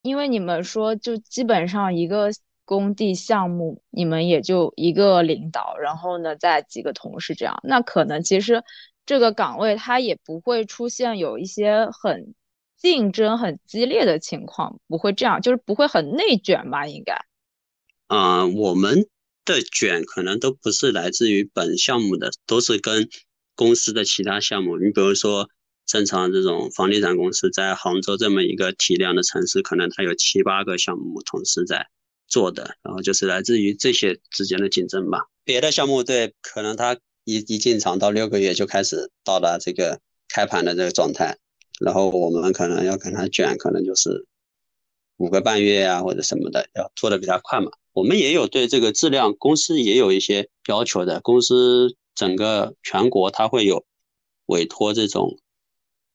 [0.03, 2.29] 因为你们说就基本上一个
[2.65, 8.63] 工地项目，你们也就一个领导，然后呢再几个同事这样，那可能其实。
[9.07, 12.33] 这个岗位它也不会出现有一些很
[12.75, 16.87] 竞争很激烈的情况，不会这样，就是不会很内卷吧？
[16.87, 17.15] 应该。
[18.07, 19.07] 啊，我们
[19.45, 23.07] 的卷可能都不是来自于本项目的，都是跟
[23.53, 24.79] 公司的其他项目。
[24.79, 25.47] 你比如说，
[25.85, 31.85] 正常这种房地产公司在杭州这么一个体量的城市，可能它有七八个项目同时在
[32.27, 35.27] 做的，然后就是来自于这些之间的竞争吧。
[35.43, 36.97] 别的项目对，可能它。
[37.27, 41.39] 一一进场到六个月就开始到达这个开盘的这个状态，
[41.79, 44.27] 然后我们可能要跟他卷，可能就是
[45.17, 47.71] 五个半月啊或者什么的，要做的比较快嘛。
[47.93, 51.19] 我们也有对这个质量，公司也有一些要求的。
[51.21, 53.87] 公司整个全国它会有
[54.45, 55.39] 委托这种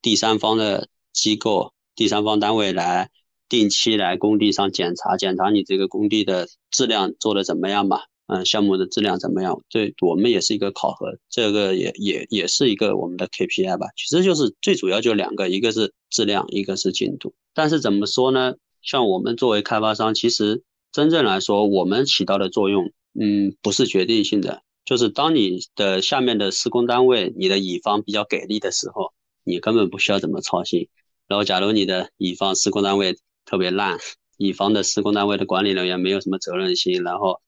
[0.01, 3.11] 第三方的机构、第三方单位来
[3.51, 8.01] 定期来工地上检查，检查你这个工地的质量做的怎么样嘛？
[8.29, 9.61] 嗯，项目的质量怎么样？
[9.69, 13.89] 这我们也是一个考核，这个也也也是一个我们的 KPI 吧。
[13.97, 17.35] 其实就是最主要就两个，一个是质量，一个是进度。
[17.53, 18.55] 但是怎么说呢？
[18.83, 24.63] 像我们作为开发商，其实真正来说，我们起到的作用，嗯，不是决定性的。
[24.85, 30.89] 就是当你的下面的施工单位，你的乙方比较给力的时候，你根本不需要怎么操心。
[31.27, 33.17] 然后，假如你的乙方施工单位
[33.51, 33.99] 特别烂，
[34.37, 37.41] 乙方的施工单位的管理人员没有什么责任心，然后。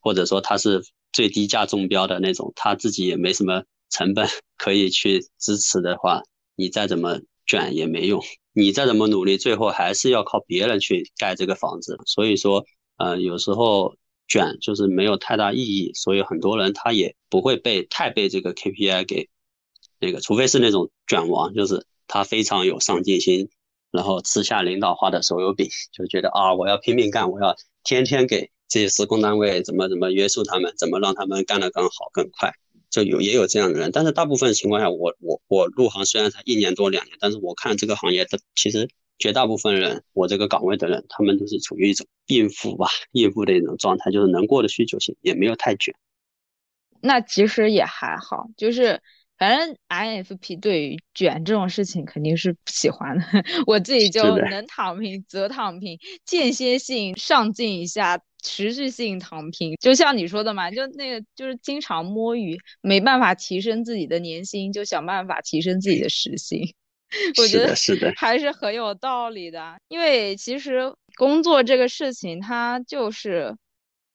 [0.00, 0.80] 或者说他是
[1.12, 6.22] 最低价中标的那种，他自己也没什么成本 可以去支持的话，
[6.54, 11.98] 你再怎么卷也没用，你再怎么努力，最后还是要靠别人去盖这个房子。
[12.06, 12.64] 所以说，
[12.96, 13.96] 呃，有时候
[14.28, 19.28] 卷就是没有太大意义，所以很多人他也不会被太被这个 KPI 给
[19.98, 23.50] 那个，除非是那种卷王，就是他非常有上进心，
[23.90, 28.50] 然后吃下领导画的手油饼，就觉得啊，我要拼命干，我要天天给。
[28.70, 32.52] 这些施工单位怎么怎么约束他们，怎么让他们干得更好更快，
[32.90, 33.90] 就有也有这样的人。
[33.90, 38.86] 但是大部分情况下，我我我入行虽然才一年多两年，但是我看这个行业的其实
[39.18, 45.94] 绝大部分人，我这个岗位的人，他们都是处于一种应付吧，应付的一种状态，就是能过得去就行，也没有太卷。
[47.00, 49.00] 那其实也还好，就是。
[49.38, 53.24] 反正 INFP 对于卷这种事情肯定是不喜欢的，
[53.66, 59.76] 我自己就能躺平则躺平，间歇性上进一下，持续性躺平。
[59.80, 66.60] 就像你说的嘛，就那个就是经常摸鱼，没办法提升自己的年薪，就想办法提升自己的时薪。
[67.40, 69.76] 我觉得是的，还是很有道理的。
[69.88, 73.54] 因为其实工作这个事情，它就是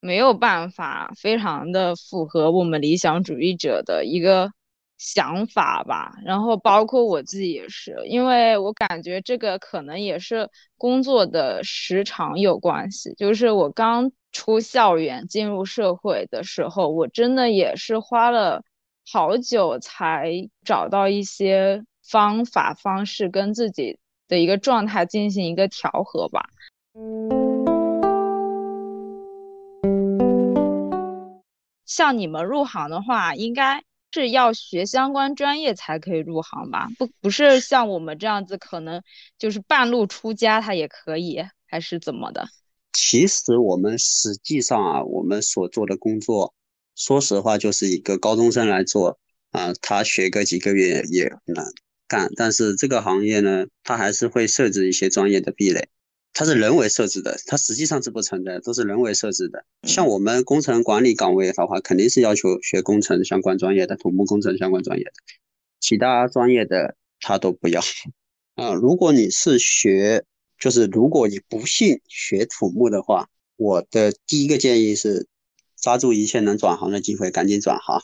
[0.02, 4.52] 没有办法非常的符合我们理想主义者的一个。
[5.04, 13.14] 想法吧，然后包括我自己也是，因为我感觉这个可能也是工作的时长有关系。
[13.18, 18.64] 就是我刚出校园进入社会的时候，我真的也是花了
[19.12, 20.32] 好久才
[20.64, 26.46] 找到一些方法方式跟自己的一个状态进行一个调和吧。
[31.86, 33.84] 像你们入行的话，应该。
[34.14, 36.88] 是要学相关专业才可以入行吧？
[36.98, 39.02] 不，不是像我们这样子，可能
[39.38, 42.48] 就是半路出家他也可以，还是怎么的？
[42.92, 46.54] 其实我们实际上啊，我们所做的工作，
[46.96, 49.18] 说实话，就是一个高中生来做
[49.52, 51.66] 啊，他学个几个月也难
[52.08, 52.30] 干。
[52.36, 55.90] 但是这个行业呢，它还是会设置一些专业的壁垒。
[56.36, 59.64] 它是人为设置的，它实际上是不存在，都是人为设置的。
[59.84, 65.12] 像我们工程管理岗位的话，肯定是要求学工程相关专业的、土木工程相关专业的，
[65.80, 67.82] 其他专业的他都不要。
[68.56, 70.26] 啊，如果你是学，
[70.58, 75.28] 就是如果你不信学土木的话，我的第一个建议是，
[75.80, 78.02] 抓住一切能转行的机会，赶紧转行。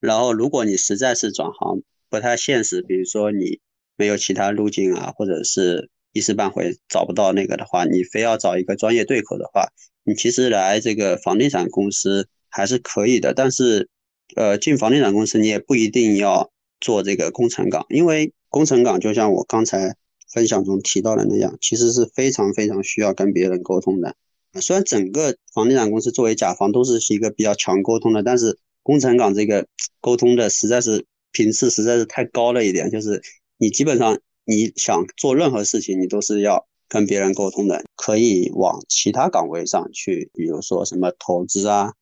[0.00, 3.60] 然后，如果你实在是转行不太现实，比如说你
[3.94, 5.88] 没有其他路径啊，或者是。
[6.12, 9.68] 一时半会找不到那个的话，你非要找一个专业对口的话，
[10.04, 13.32] 你其实来这个房地产公司还是可以的。
[13.32, 13.88] 但是，
[14.34, 19.94] 呃，进房地产公司你也不一定要做这个工程岗，因为工程岗就像我刚才
[20.32, 24.16] 分享中提到的那样，其实是非常非常需要跟别人沟通的。
[24.60, 29.68] 虽然整个房地产公司作为甲方都是一个比较强沟通的，但是工程岗这个
[30.00, 33.22] 沟通的实在是频次实在是太高了一点，就是
[33.58, 34.18] 你基本上。
[34.50, 37.84] 你想做任何事情，你都是要跟别人沟通的。
[37.94, 41.92] 可以往其他岗位上去，比如说什么投资啊、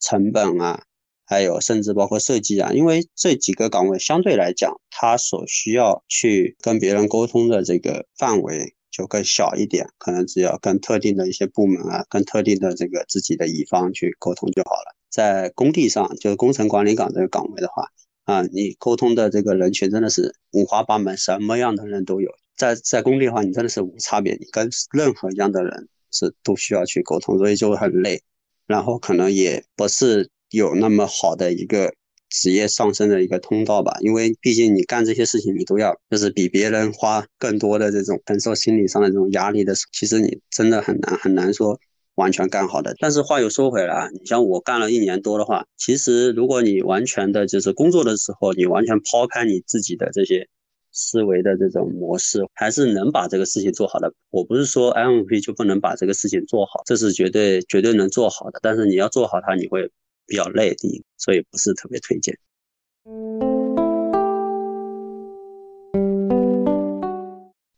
[0.00, 0.84] 成本啊，
[1.26, 2.72] 还有甚至包括设计啊。
[2.72, 14.96] 因为这几个岗位相对来讲，它所需要去跟别人沟通的这个范围就更小一点，可能只要跟特定的一些部门啊、跟特定的这个自己的乙方去沟通就好了。
[15.10, 17.84] 在工地上，就是工程管理岗这个岗位的话。
[18.30, 22.30] 啊，你沟通的这个人群真的是五花八门，什么样的人都有。
[22.56, 28.22] 在在工地的话，你真的是无差别，你跟任何一样的人是都需要去沟通，所以就很累。
[28.66, 31.92] 然后可能也不是有那么好的一个
[32.28, 41.80] 职业上升的一个通道吧，因为毕竟你干这些事情，你都要就是比别人花更多的这种承受心理上的这种压力的时候，其实你真的很难很难说。
[42.16, 50.46] 完全干好的，但是话又说回来啊，你像我干了一年多的话，其实如果你完全的就是工作的时候，你完全抛开你自己的这些
[50.92, 54.12] 思维的这种模式，还是能把这个事情做好的。
[54.30, 58.58] 我不是说 MVP 就不能把这个事情做好，这是绝对绝对能做好的。
[58.62, 59.90] 但是你要做好它，你会
[60.26, 62.36] 比较累的，所以不是特别推荐。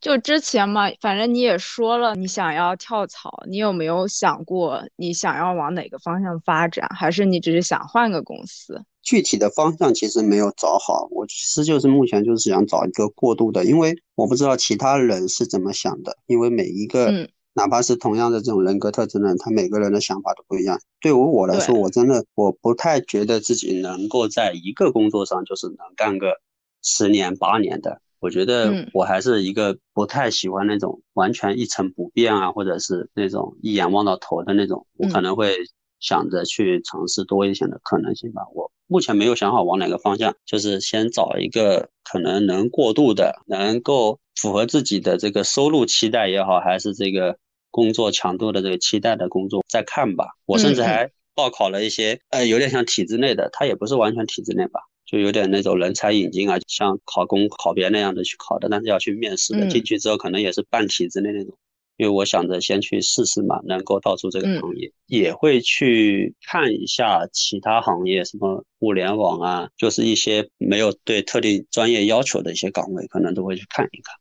[0.02, 6.88] 就之前嘛，反正你也说了，你想要跳槽，你有没有想过你想要往哪个方向发展？
[6.88, 8.82] 还是你只是想换个公司？
[9.00, 20.80] 具体的方向其实没有找好，我其实就是目前就是想找一个过渡的，因为我不知道其他人是怎么想的，因为每一个哪怕是同样的这种人格特征的人，他每个人的想法都不一样。
[21.00, 26.40] 对于我来说，我真的我不太觉得自己能够在一个工作上就是能干个
[26.82, 28.00] 十年八年的。
[28.22, 34.86] 我觉得我还是一个不太喜欢那种完全一成不变啊，或者是那种一眼望到头的那种。
[34.96, 35.56] 我可能会
[35.98, 38.42] 想着去尝试多一些的可能性吧。
[38.54, 47.36] 我目前没有想好往哪个方向，就是先找一个可能能过渡的，能够符合自己的这个收入期待也好，还是这个
[47.72, 50.26] 工作强度的这个期待的工作再看吧。
[50.46, 54.80] 我甚至还报考了一些，呃，有点像体制内的，它也不是完全体制内吧。
[55.12, 61.54] 就有点那种人才引进啊，像考公考编那样的去考的，但是要去面试的，进去之后可能也是半体制内那种。
[61.98, 74.16] 因为我想着先去试试嘛，能够跳出这个行业，也会去看一下其他行业，什么物联网啊，就是一些没有对特定专业要求的一些岗位，可能都会去看一看。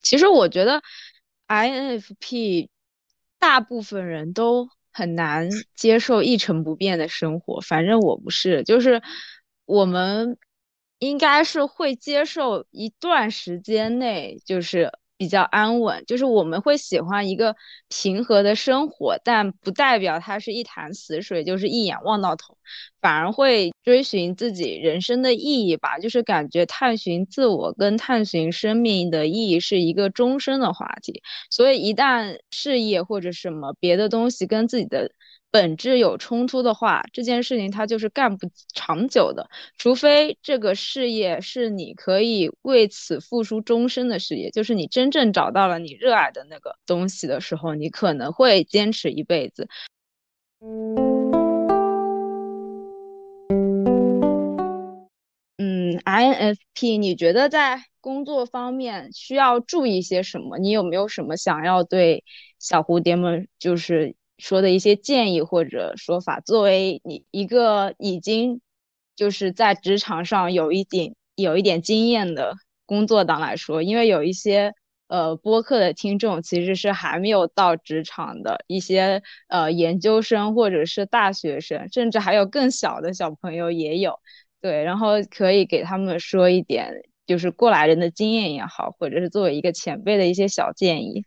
[0.00, 0.82] 其实我觉得
[1.48, 2.68] ，INFP
[3.38, 9.02] 大部分人都很难接受一成不变的生活，反正我不是，就是。
[9.68, 10.38] 我们
[10.98, 17.54] 应该是会接受一段时间内就是比较安稳，就是我们会喜欢一个
[17.88, 22.56] 平和的生活，但不代表它是一潭死水，就是一眼望到头，
[23.02, 25.98] 反而会追寻自己人生的意义吧。
[25.98, 35.12] 就是感觉探寻自我跟探寻生命的意义是一个终身的话题，所以一旦事业或者什么别的东西跟自己的。
[35.50, 39.48] 本质有冲突的话，这件事情它就是干不长久的。
[39.78, 49.68] 除非这个事业是你可以为此付出终身的事业，就是你真正找到了你热爱的那个东西的时候，你可能会坚持一辈子。
[55.56, 60.58] 嗯，INFP，你觉得在工作方面需要注意些什么？
[60.58, 62.22] 你有没有什么想要对
[62.58, 64.14] 小蝴蝶们就是？
[64.38, 68.60] 说的一些建议或者说法，作为你一个已经
[69.16, 72.54] 就是在职场上有一点有一点经验的
[72.86, 74.72] 工作党来说，因为有一些
[75.08, 84.18] 呃播客的听众其实是还没有到职场的一些呃研究生或者是大学生，甚至还有更小的小朋友也有，
[84.60, 86.92] 对，然后可以给他们说一点
[87.26, 91.24] 就是过来人的经验也好，或者是作为一个前辈的一些小建议。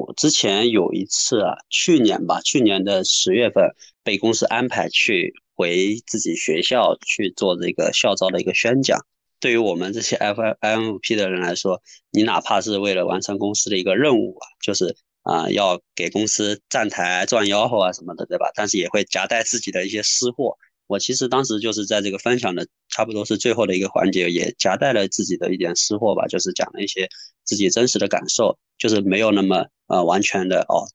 [0.00, 8.98] 我之前有一次啊，去年吧，去年的十月份被公司安排去回自己学校去做这个校招的一个宣讲。
[9.40, 18.50] 对于我们这些 F I M P 的人来说，你哪怕是为了完成公司的一个任务啊，就是啊要给公司站台赚吆喝啊什么的，对吧？
[18.54, 20.56] 但是也会夹带自己的一些私货。
[20.90, 27.08] 我其实当时就是在这个分享的差不多是最后的一个环节，也夹带了自己的一点私货吧，就是讲了一些
[27.44, 29.66] 自己真实的感受，就是没有那么。
[29.86, 30.86] 呃，完全的哦，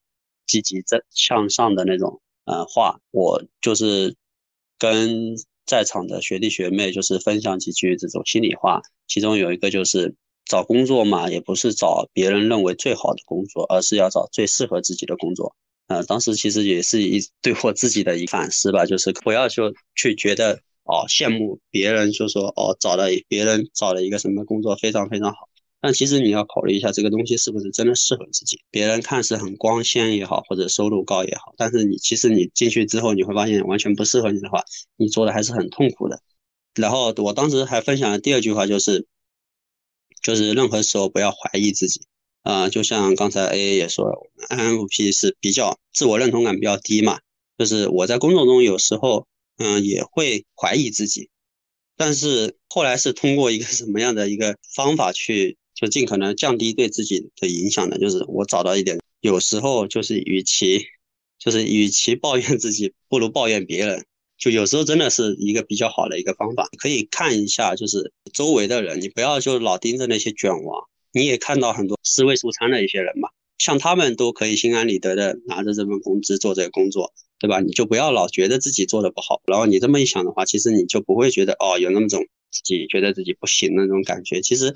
[0.47, 4.15] 积极正向上的那种呃话，我就是
[4.79, 5.35] 跟
[5.65, 8.81] 在场的学弟学妹就是分享几句这种心里话。
[9.05, 10.15] 其中有一个就是
[10.45, 15.53] 找工作嘛，也不是找别人认为最好的工作，而是要找最适合自己的工作。
[15.87, 25.49] 呃，当时其实也是一对我自己的一反思吧，就是不要说去觉得哦羡慕别人，就说哦找了别人找了一个什么工作非常非常好。
[25.81, 28.59] 但其实你要考虑一下，这个东西是不是真的适合自己？
[28.71, 34.63] 别人看似很光鲜也好，或者收入高也好，但是你其实你进去之后，你会发现完全不适合你的话，
[34.97, 36.19] 你做的还是很痛苦的。
[36.73, 39.05] 然后我当时还分享了第二句话，就是，
[40.23, 42.01] 就是任何时候不要怀疑自己。
[42.45, 44.15] 啊，就像刚才 A A 也说了
[44.49, 47.19] ，INFP 是比较自我认同感比较低嘛，
[47.57, 49.27] 就是我在工作中有时候，
[49.57, 51.29] 嗯，也会怀疑自己，
[51.97, 55.57] 但是后来是通过一个什么样的一个方法去。
[55.75, 60.85] 就尽可能降低对自己的影响的，就是我找到一点，有时候就是与其
[61.37, 64.05] 就是与其抱怨自己，不如抱怨别人。
[64.37, 70.87] 就有时候真的是一个比较好的一个方法，可以看一下就是周围的人，你不要就老盯着那些卷王。
[71.15, 77.61] 你也看到很多四位数餐的一些人嘛，像他们都可以心安理得的拿着这份工资做这个工作，对吧？
[77.61, 84.75] 你就不要老觉得自己做的不好，然后你这么一想的话，其实你就不会觉得哦有那么种自己觉得自己不行的那种感觉，其实。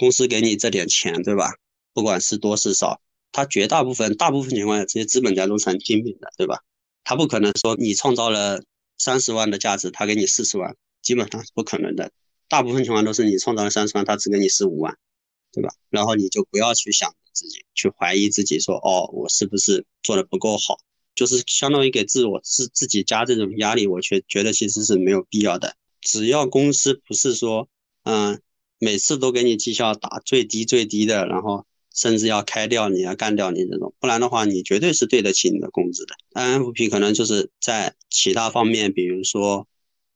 [0.00, 1.54] 公司给你这点钱，对吧？
[1.92, 3.00] 不管是多是少，
[3.32, 6.60] 他绝大部分、大部分情况下，这些资本家都是很精明的，对吧？
[7.02, 8.62] 他不可能说你创造了
[8.96, 12.12] 三十万的价值，他给你四十万，基本上是不可能的。
[12.48, 14.96] 大部分情况都是你创造了三十万，他只给你十五万，
[15.52, 15.70] 对吧？
[15.90, 20.78] 然后你就不要去想自己，去怀疑自己，说哦，我是不是做的不够好？
[21.14, 25.76] 就是相当于给自我自自己加这种压力，我却觉得其实是没有必要的。
[26.00, 27.68] 只要公司不是说，
[28.04, 28.40] 嗯，
[28.78, 36.14] 每次都给你绩效打最低最低的，然后甚至要开掉你，要干掉你这种，不然的话，你绝对是对得起你的工资的。
[36.34, 39.66] INFP 可能就是在其他方面，比如说。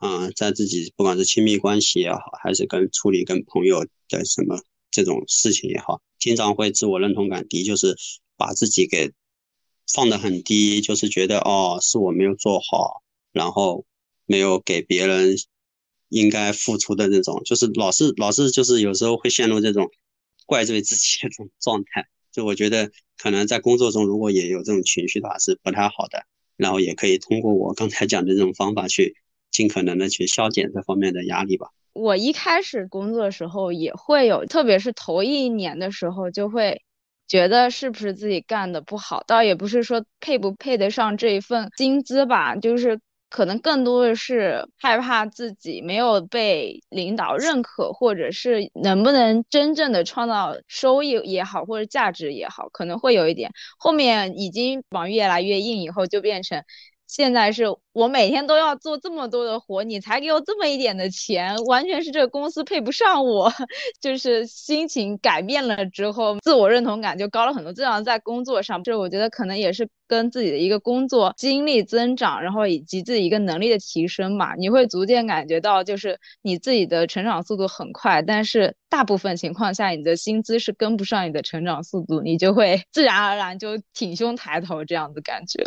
[0.04, 4.60] 嗯，在自己不管是亲密关系也好，还是跟处理跟朋友的什么
[4.92, 7.96] 这种事情也好，经常会自我认同感低，就是
[8.36, 9.10] 把自己给
[9.92, 13.84] 放得很低，就是觉得哦是我没有做好，然后
[14.26, 15.34] 没有给别人
[16.08, 19.90] 应该付出的那种，就是老是老是就是有时候会陷入这种
[20.46, 22.06] 怪罪自己的这种 状态。
[22.30, 26.24] 就我觉得可能在工作中如果也有这种情绪的话是不太好的，
[26.56, 29.16] 然后也可以通过我刚才讲的这种方法去。
[29.52, 31.66] 尽可能的去消减这方面的压力吧。
[31.92, 36.82] 我一开始工作的时候也会有，特别是头一年的时候，就会
[37.28, 53.50] 觉得是不是自己干的不好，倒也不是说配不配得上这一份薪资吧，就是可能更多的是害怕自己没有被领导认可，或者是能不能真正的创造收益也好，或者价值也好，可能会有一点。
[53.78, 56.64] 后面已经往越来越硬以后，就变成。
[57.12, 63.52] 现在是我每天都要做这么多的活，你才给我这么一点的钱，完全是这个公司配不上我。
[64.00, 67.70] 就是心情改变了之后，自我认同感就高了很多。
[67.70, 85.62] 这样在工作上，这我觉得可能也是跟自己的一个工作经历增长，然后以及自己一个能力的提升嘛，你会逐渐感觉到，就是你自己的成长速度很快，但是大部分情况下，你的薪资是跟不上你的成长速度，你就会自然而然就挺胸抬头这样的感觉。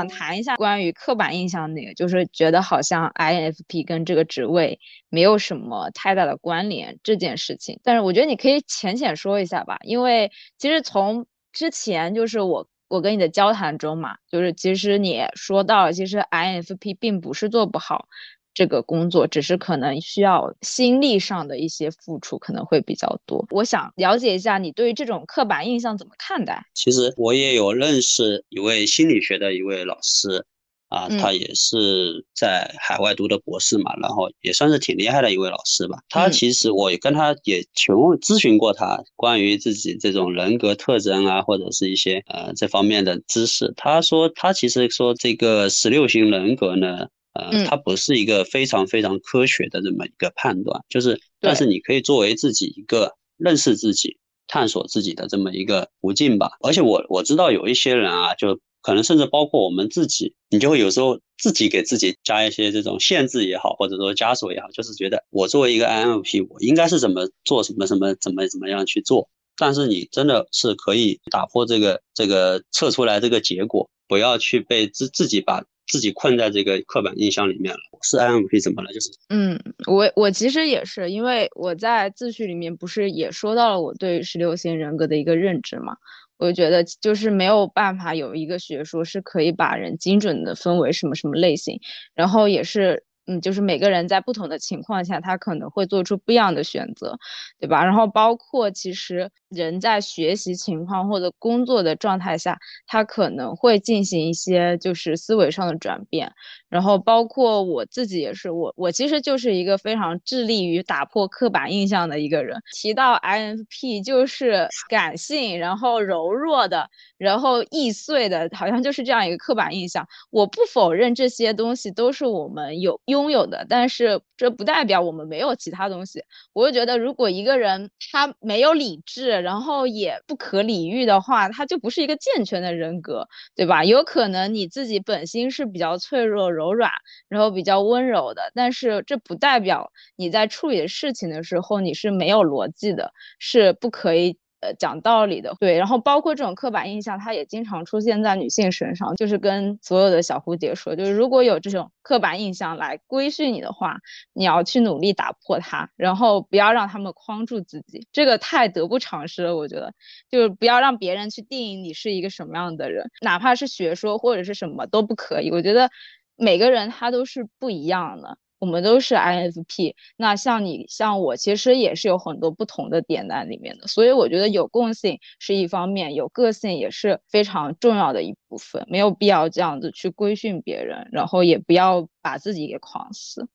[0.00, 4.80] 想谈一下关于刻板印象那个，就是觉得好像 INFP 跟这个职位
[5.10, 7.78] 没有什么太大的关联这件事情。
[7.82, 18.08] 但是我觉得你可以浅浅说一下吧，因为其实从之前就是我我跟你的交谈中嘛，就是其实你说到，其实 INFP 并不是做不好。
[18.52, 23.46] 这个工作只是可能需要心力上的一些付出，可能会比较多。
[23.50, 26.64] 我想了解一下你对于这种刻板印象怎么看待？
[26.74, 30.44] 其实我也有认识一位心理学的一位老师，
[30.88, 35.98] 啊，他也是在海外读的博士嘛，然后也算是挺厉害的一位老师吧。
[36.08, 43.72] 他其实我跟他也询问咨询过他关于自己这种人格特征啊，或者是一些呃这方面的知识。
[43.76, 47.08] 他说他其实说这个十六型人格呢。
[47.32, 54.18] 呃，它不是一个非常非常科学的这么一个判断，就是，但是你可以作为自己一个认识自己、
[54.48, 56.50] 探索自己的这么一个途径吧。
[56.60, 69.28] 而且我我知道有一些人啊，就可能甚至包括我们自己，你就会有时候自己给自己加一些这种限制也好，或者说枷锁也好，就是觉得我作为一个 INFP，我应该是怎么做什么什么怎么怎么样去做。
[69.56, 75.62] 但是你真的是可以打破这个这个测出来这个结果，不要去被自自己把。
[75.90, 77.80] 自己困在这个刻板印象里面了。
[78.02, 78.92] 是 I M P 怎么了？
[78.92, 85.96] 就是，嗯，我我其实也是，因为我在自序里面不是也说到了我对十六型人格的一个认知嘛，
[86.38, 91.78] 我就觉得就是没有办法有一个学说是可以把人精准的分为什么什么类型，
[92.14, 93.04] 然后也是。
[93.30, 97.16] 嗯，就是每个人在不同的情况下，他可能会做出不一样的选择，
[97.60, 97.84] 对吧？
[97.84, 102.58] 然后包括其实人在学习情况或者工作的状态下，
[102.88, 106.32] 他可能会进行一些就是思维上的转变。
[106.68, 112.60] 然后包括我自己也是，我我其实就是一个非常致力于打破刻板印象的一个人。
[112.72, 120.06] 提到 INFP 就是感性，然后柔弱的，然后易碎的，好像就是这样一个刻板印象。
[120.30, 126.24] 我不否认这些东西都是我们有拥有的，但是这不代表我们没有其他东西。
[126.52, 133.84] 我就觉得，如果一个人他没有理智，然后也不可理喻的话，他就不是一个健全的人格，对吧？
[133.84, 136.90] 有可能你自己本心是比较脆弱、柔软，
[137.28, 144.38] 然后比较温柔的，但是这不代表你在处理事情的时候你是没有逻辑的，是不可以。
[144.60, 149.16] 呃，讲道理的，对，然后包括这种刻板印象，它也经常出现在女性身上。
[149.16, 153.96] 就是跟所有的小蝴蝶说，就是如果有这种刻板印象来规训你的话，
[154.34, 158.06] 你要去努力打破它，然后不要让他们框住自己。
[158.12, 159.94] 这个太得不偿失了，我觉得，
[160.30, 165.50] 就是不要让别人去定义你是一个什么样的人，哪怕是学说或者是什么都不可以。
[165.50, 165.90] 我觉得
[166.36, 168.36] 每个人他都是不一样的。
[168.60, 169.94] 我们都是 INFP。
[170.16, 173.88] 那像你像我，其实也是有很多不同的点在里面的。
[173.88, 178.86] 所以我觉得有共性是一方面，有个性也是非常重要的一部分。
[178.88, 183.48] 没有必要这样子去规训别人，然后也不要把自己给框死。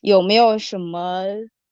[0.00, 1.24] 有没有什么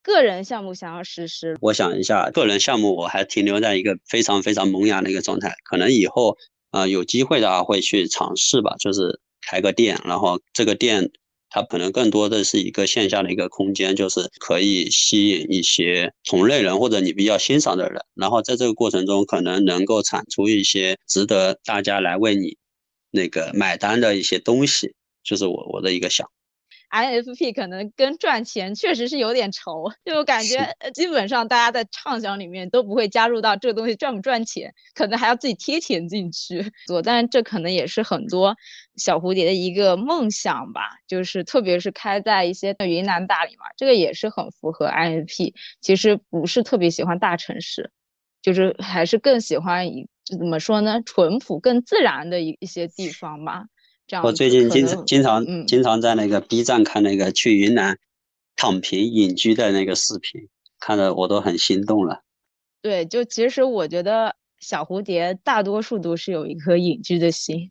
[0.03, 1.57] 个人项目想要实施？
[1.61, 6.36] 我想一下，个人项目我还停留在一个非常非常萌芽的一个状态，可能以后
[6.71, 11.11] 啊有机会的话会去尝试吧，就是开个店，然后这个店
[11.51, 22.57] 它可能更多的是一个线下的一个空间，就是可以吸引一些同类人或者你比较欣赏的人，然后在这个过程中可能能够产出一些值得大家来为你
[23.11, 24.95] 那个买单的一些东西，
[25.25, 26.29] 就是我我的一个想。
[26.91, 37.03] INFP 可能跟赚钱确实是有点愁，就感觉基本上大家在畅想里面都不会加入到这个东西赚不赚钱，可能还要自己贴钱进去做。
[37.03, 38.57] 但这可能也是很多
[38.97, 45.53] 小蝴蝶的一个梦想吧，就是特别是开在一些云南大理嘛，这个也是很符合 INFP。
[45.80, 47.91] 其实不是特别喜欢大城市，
[48.43, 53.64] 就是还是更喜欢一怎么说呢，淳朴更自然的一一些地方吧。
[54.22, 57.98] 我最近经常经常经常在那个 B 站看那个去云南
[58.56, 60.48] 躺平隐居的那个视频，
[60.80, 62.22] 看的我都很心动了。
[62.80, 67.70] 对，就其实我觉得小蝴蝶大多数都是有一颗隐居的心。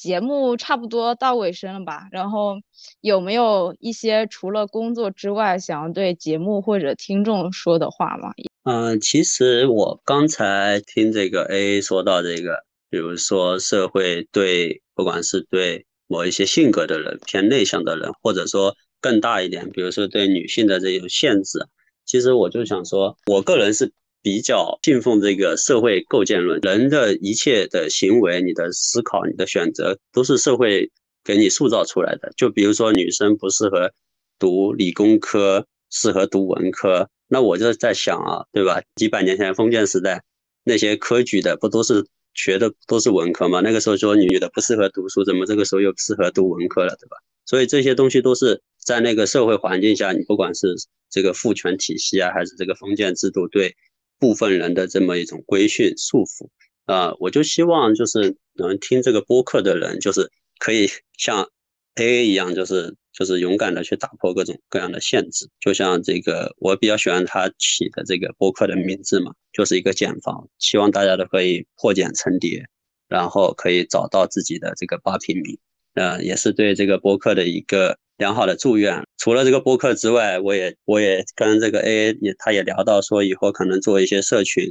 [0.00, 2.08] 节目差不多到尾声了吧？
[2.10, 2.56] 然后
[3.02, 8.32] 有没有一些除了工作之外想要对节目或者听众说的话吗？
[8.64, 21.58] 嗯，其实我刚才听这个 A 说到这个，比如说社会对不管是对某一些性格的人偏内向的人，或者说更大一点，比如说对女性的这种限制，
[22.06, 23.92] 其实我就想说，我个人是。
[24.22, 30.90] 比较信奉这个社会构建论，人的一切的行为、你的思考、你的选择，都是社会
[31.24, 32.30] 给你塑造出来的。
[32.36, 33.92] 就比如说，女生不适合
[34.38, 38.82] 读理工科，适合读文科，那我就在想啊，对吧？
[38.96, 40.22] 几百年前封建时代，
[40.64, 42.04] 那些科举的不都是
[42.34, 43.60] 学的都是文科吗？
[43.60, 47.16] 那个时候说女的不适合读书，怎么这个时候又适合读文科了，对吧？
[47.46, 50.74] 所以这些东西都是在那个社会环境下，你不管是
[51.08, 53.74] 这个父权体系啊，还是这个封建制度对。
[54.20, 56.48] 部分人的这么一种规训束缚
[56.84, 61.50] 啊，我就希望就是能听这个播客的人，就是可以像
[61.96, 65.48] A A 一样，就是就是勇敢的去打破各种各样的限制。
[65.58, 72.64] 就像这个，我比较喜欢他起的这个播客的名字嘛，就是一个茧房，希望大家都可以破茧成蝶，
[73.08, 75.58] 然后可以找到自己的这个八平米。
[76.00, 77.98] 呃，也是对这个播客的一个。
[78.20, 79.02] 良好的祝愿。
[79.16, 84.62] 除了这个播客之外，我也我也跟这个 A A 也他也聊到说，以后可能做一些社群，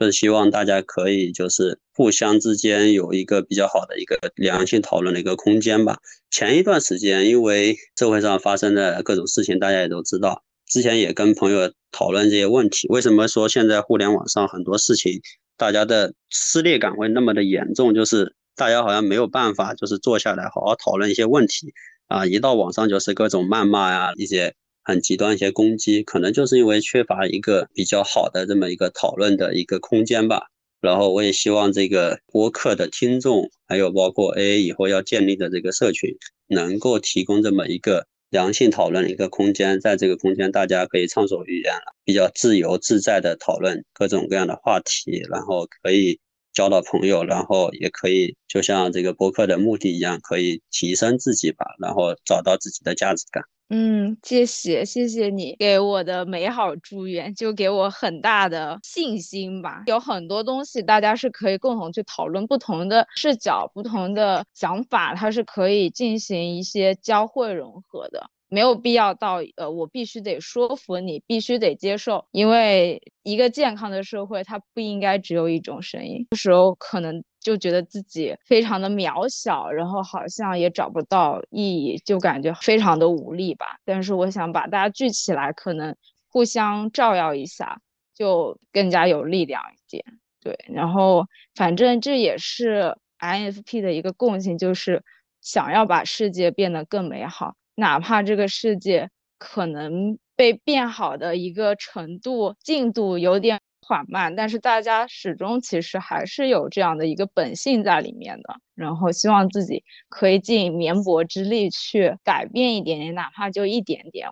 [0.00, 5.98] 就是希望大家可以就是互相之间有一个比较好的一个良性讨论的一个空间吧。
[6.30, 10.42] 前一段时间，因为社会上发生的各种事情，大家也都知道。
[10.66, 15.20] 之前也跟朋友讨论这些问题，为什么说现在互联网上很多事情，
[15.58, 17.92] 大家的撕裂感会那么的严重？
[17.92, 21.74] 就是大家好像没有办法，就是坐下来好好讨论一些问题。
[22.06, 30.46] 啊，一到网上就是各种谩骂呀，一些很极端一些攻击，可能就是因为缺乏一个比较好的这么一个讨论的一个空间吧。
[30.80, 36.10] 然后我也希望这个播客的听众，还有包括 AA 以后要建立的这个社群，
[36.46, 46.20] 能够提供这么一个良性讨论的一个空间，在这个空间大家可以畅所欲言了，比较自由自在的讨论各种各样的话题，然后可以。
[46.54, 53.44] 交到朋友，然后也可以就像这个播客的目的一样，可以提升自己吧，然后找到自己的价值感。
[53.70, 59.82] 嗯，谢谢，谢谢你给我的美好祝愿，就给我很大的信心吧。
[59.86, 68.30] 有很多东西大家是可以共同去讨论，不同的视角、不同的想法，它是可以进行一些交汇融合的。
[68.48, 76.26] 没有必要到呃，我必须得说服你，必须得接受，因为一个健康的社会，它不应该只有一种声音。
[76.30, 83.78] 有时候可能就觉得自己非常的渺小，然后好像也找不到意义，就感觉非常的无力吧。
[83.84, 85.96] 但是我想把大家聚起来，可能
[86.28, 87.80] 互相照耀一下，
[88.14, 90.04] 就更加有力量一点。
[90.40, 95.02] 对，然后反正这也是 INFP 的一个共性，就是
[95.40, 97.54] 想要把世界变得更美好。
[97.76, 108.56] 哪怕这个世界可能被变好的一个程度进度有点缓慢，但是大家始终其实还是有这样的一个本性在里面的。
[108.74, 114.28] 然后希望自己可以尽绵薄之力去改变一点点，哪怕就一点点。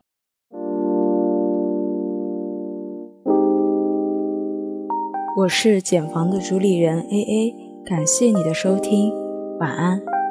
[5.36, 9.12] 我是简房的主理人 A A，感谢你的收听，
[9.58, 10.21] 晚安。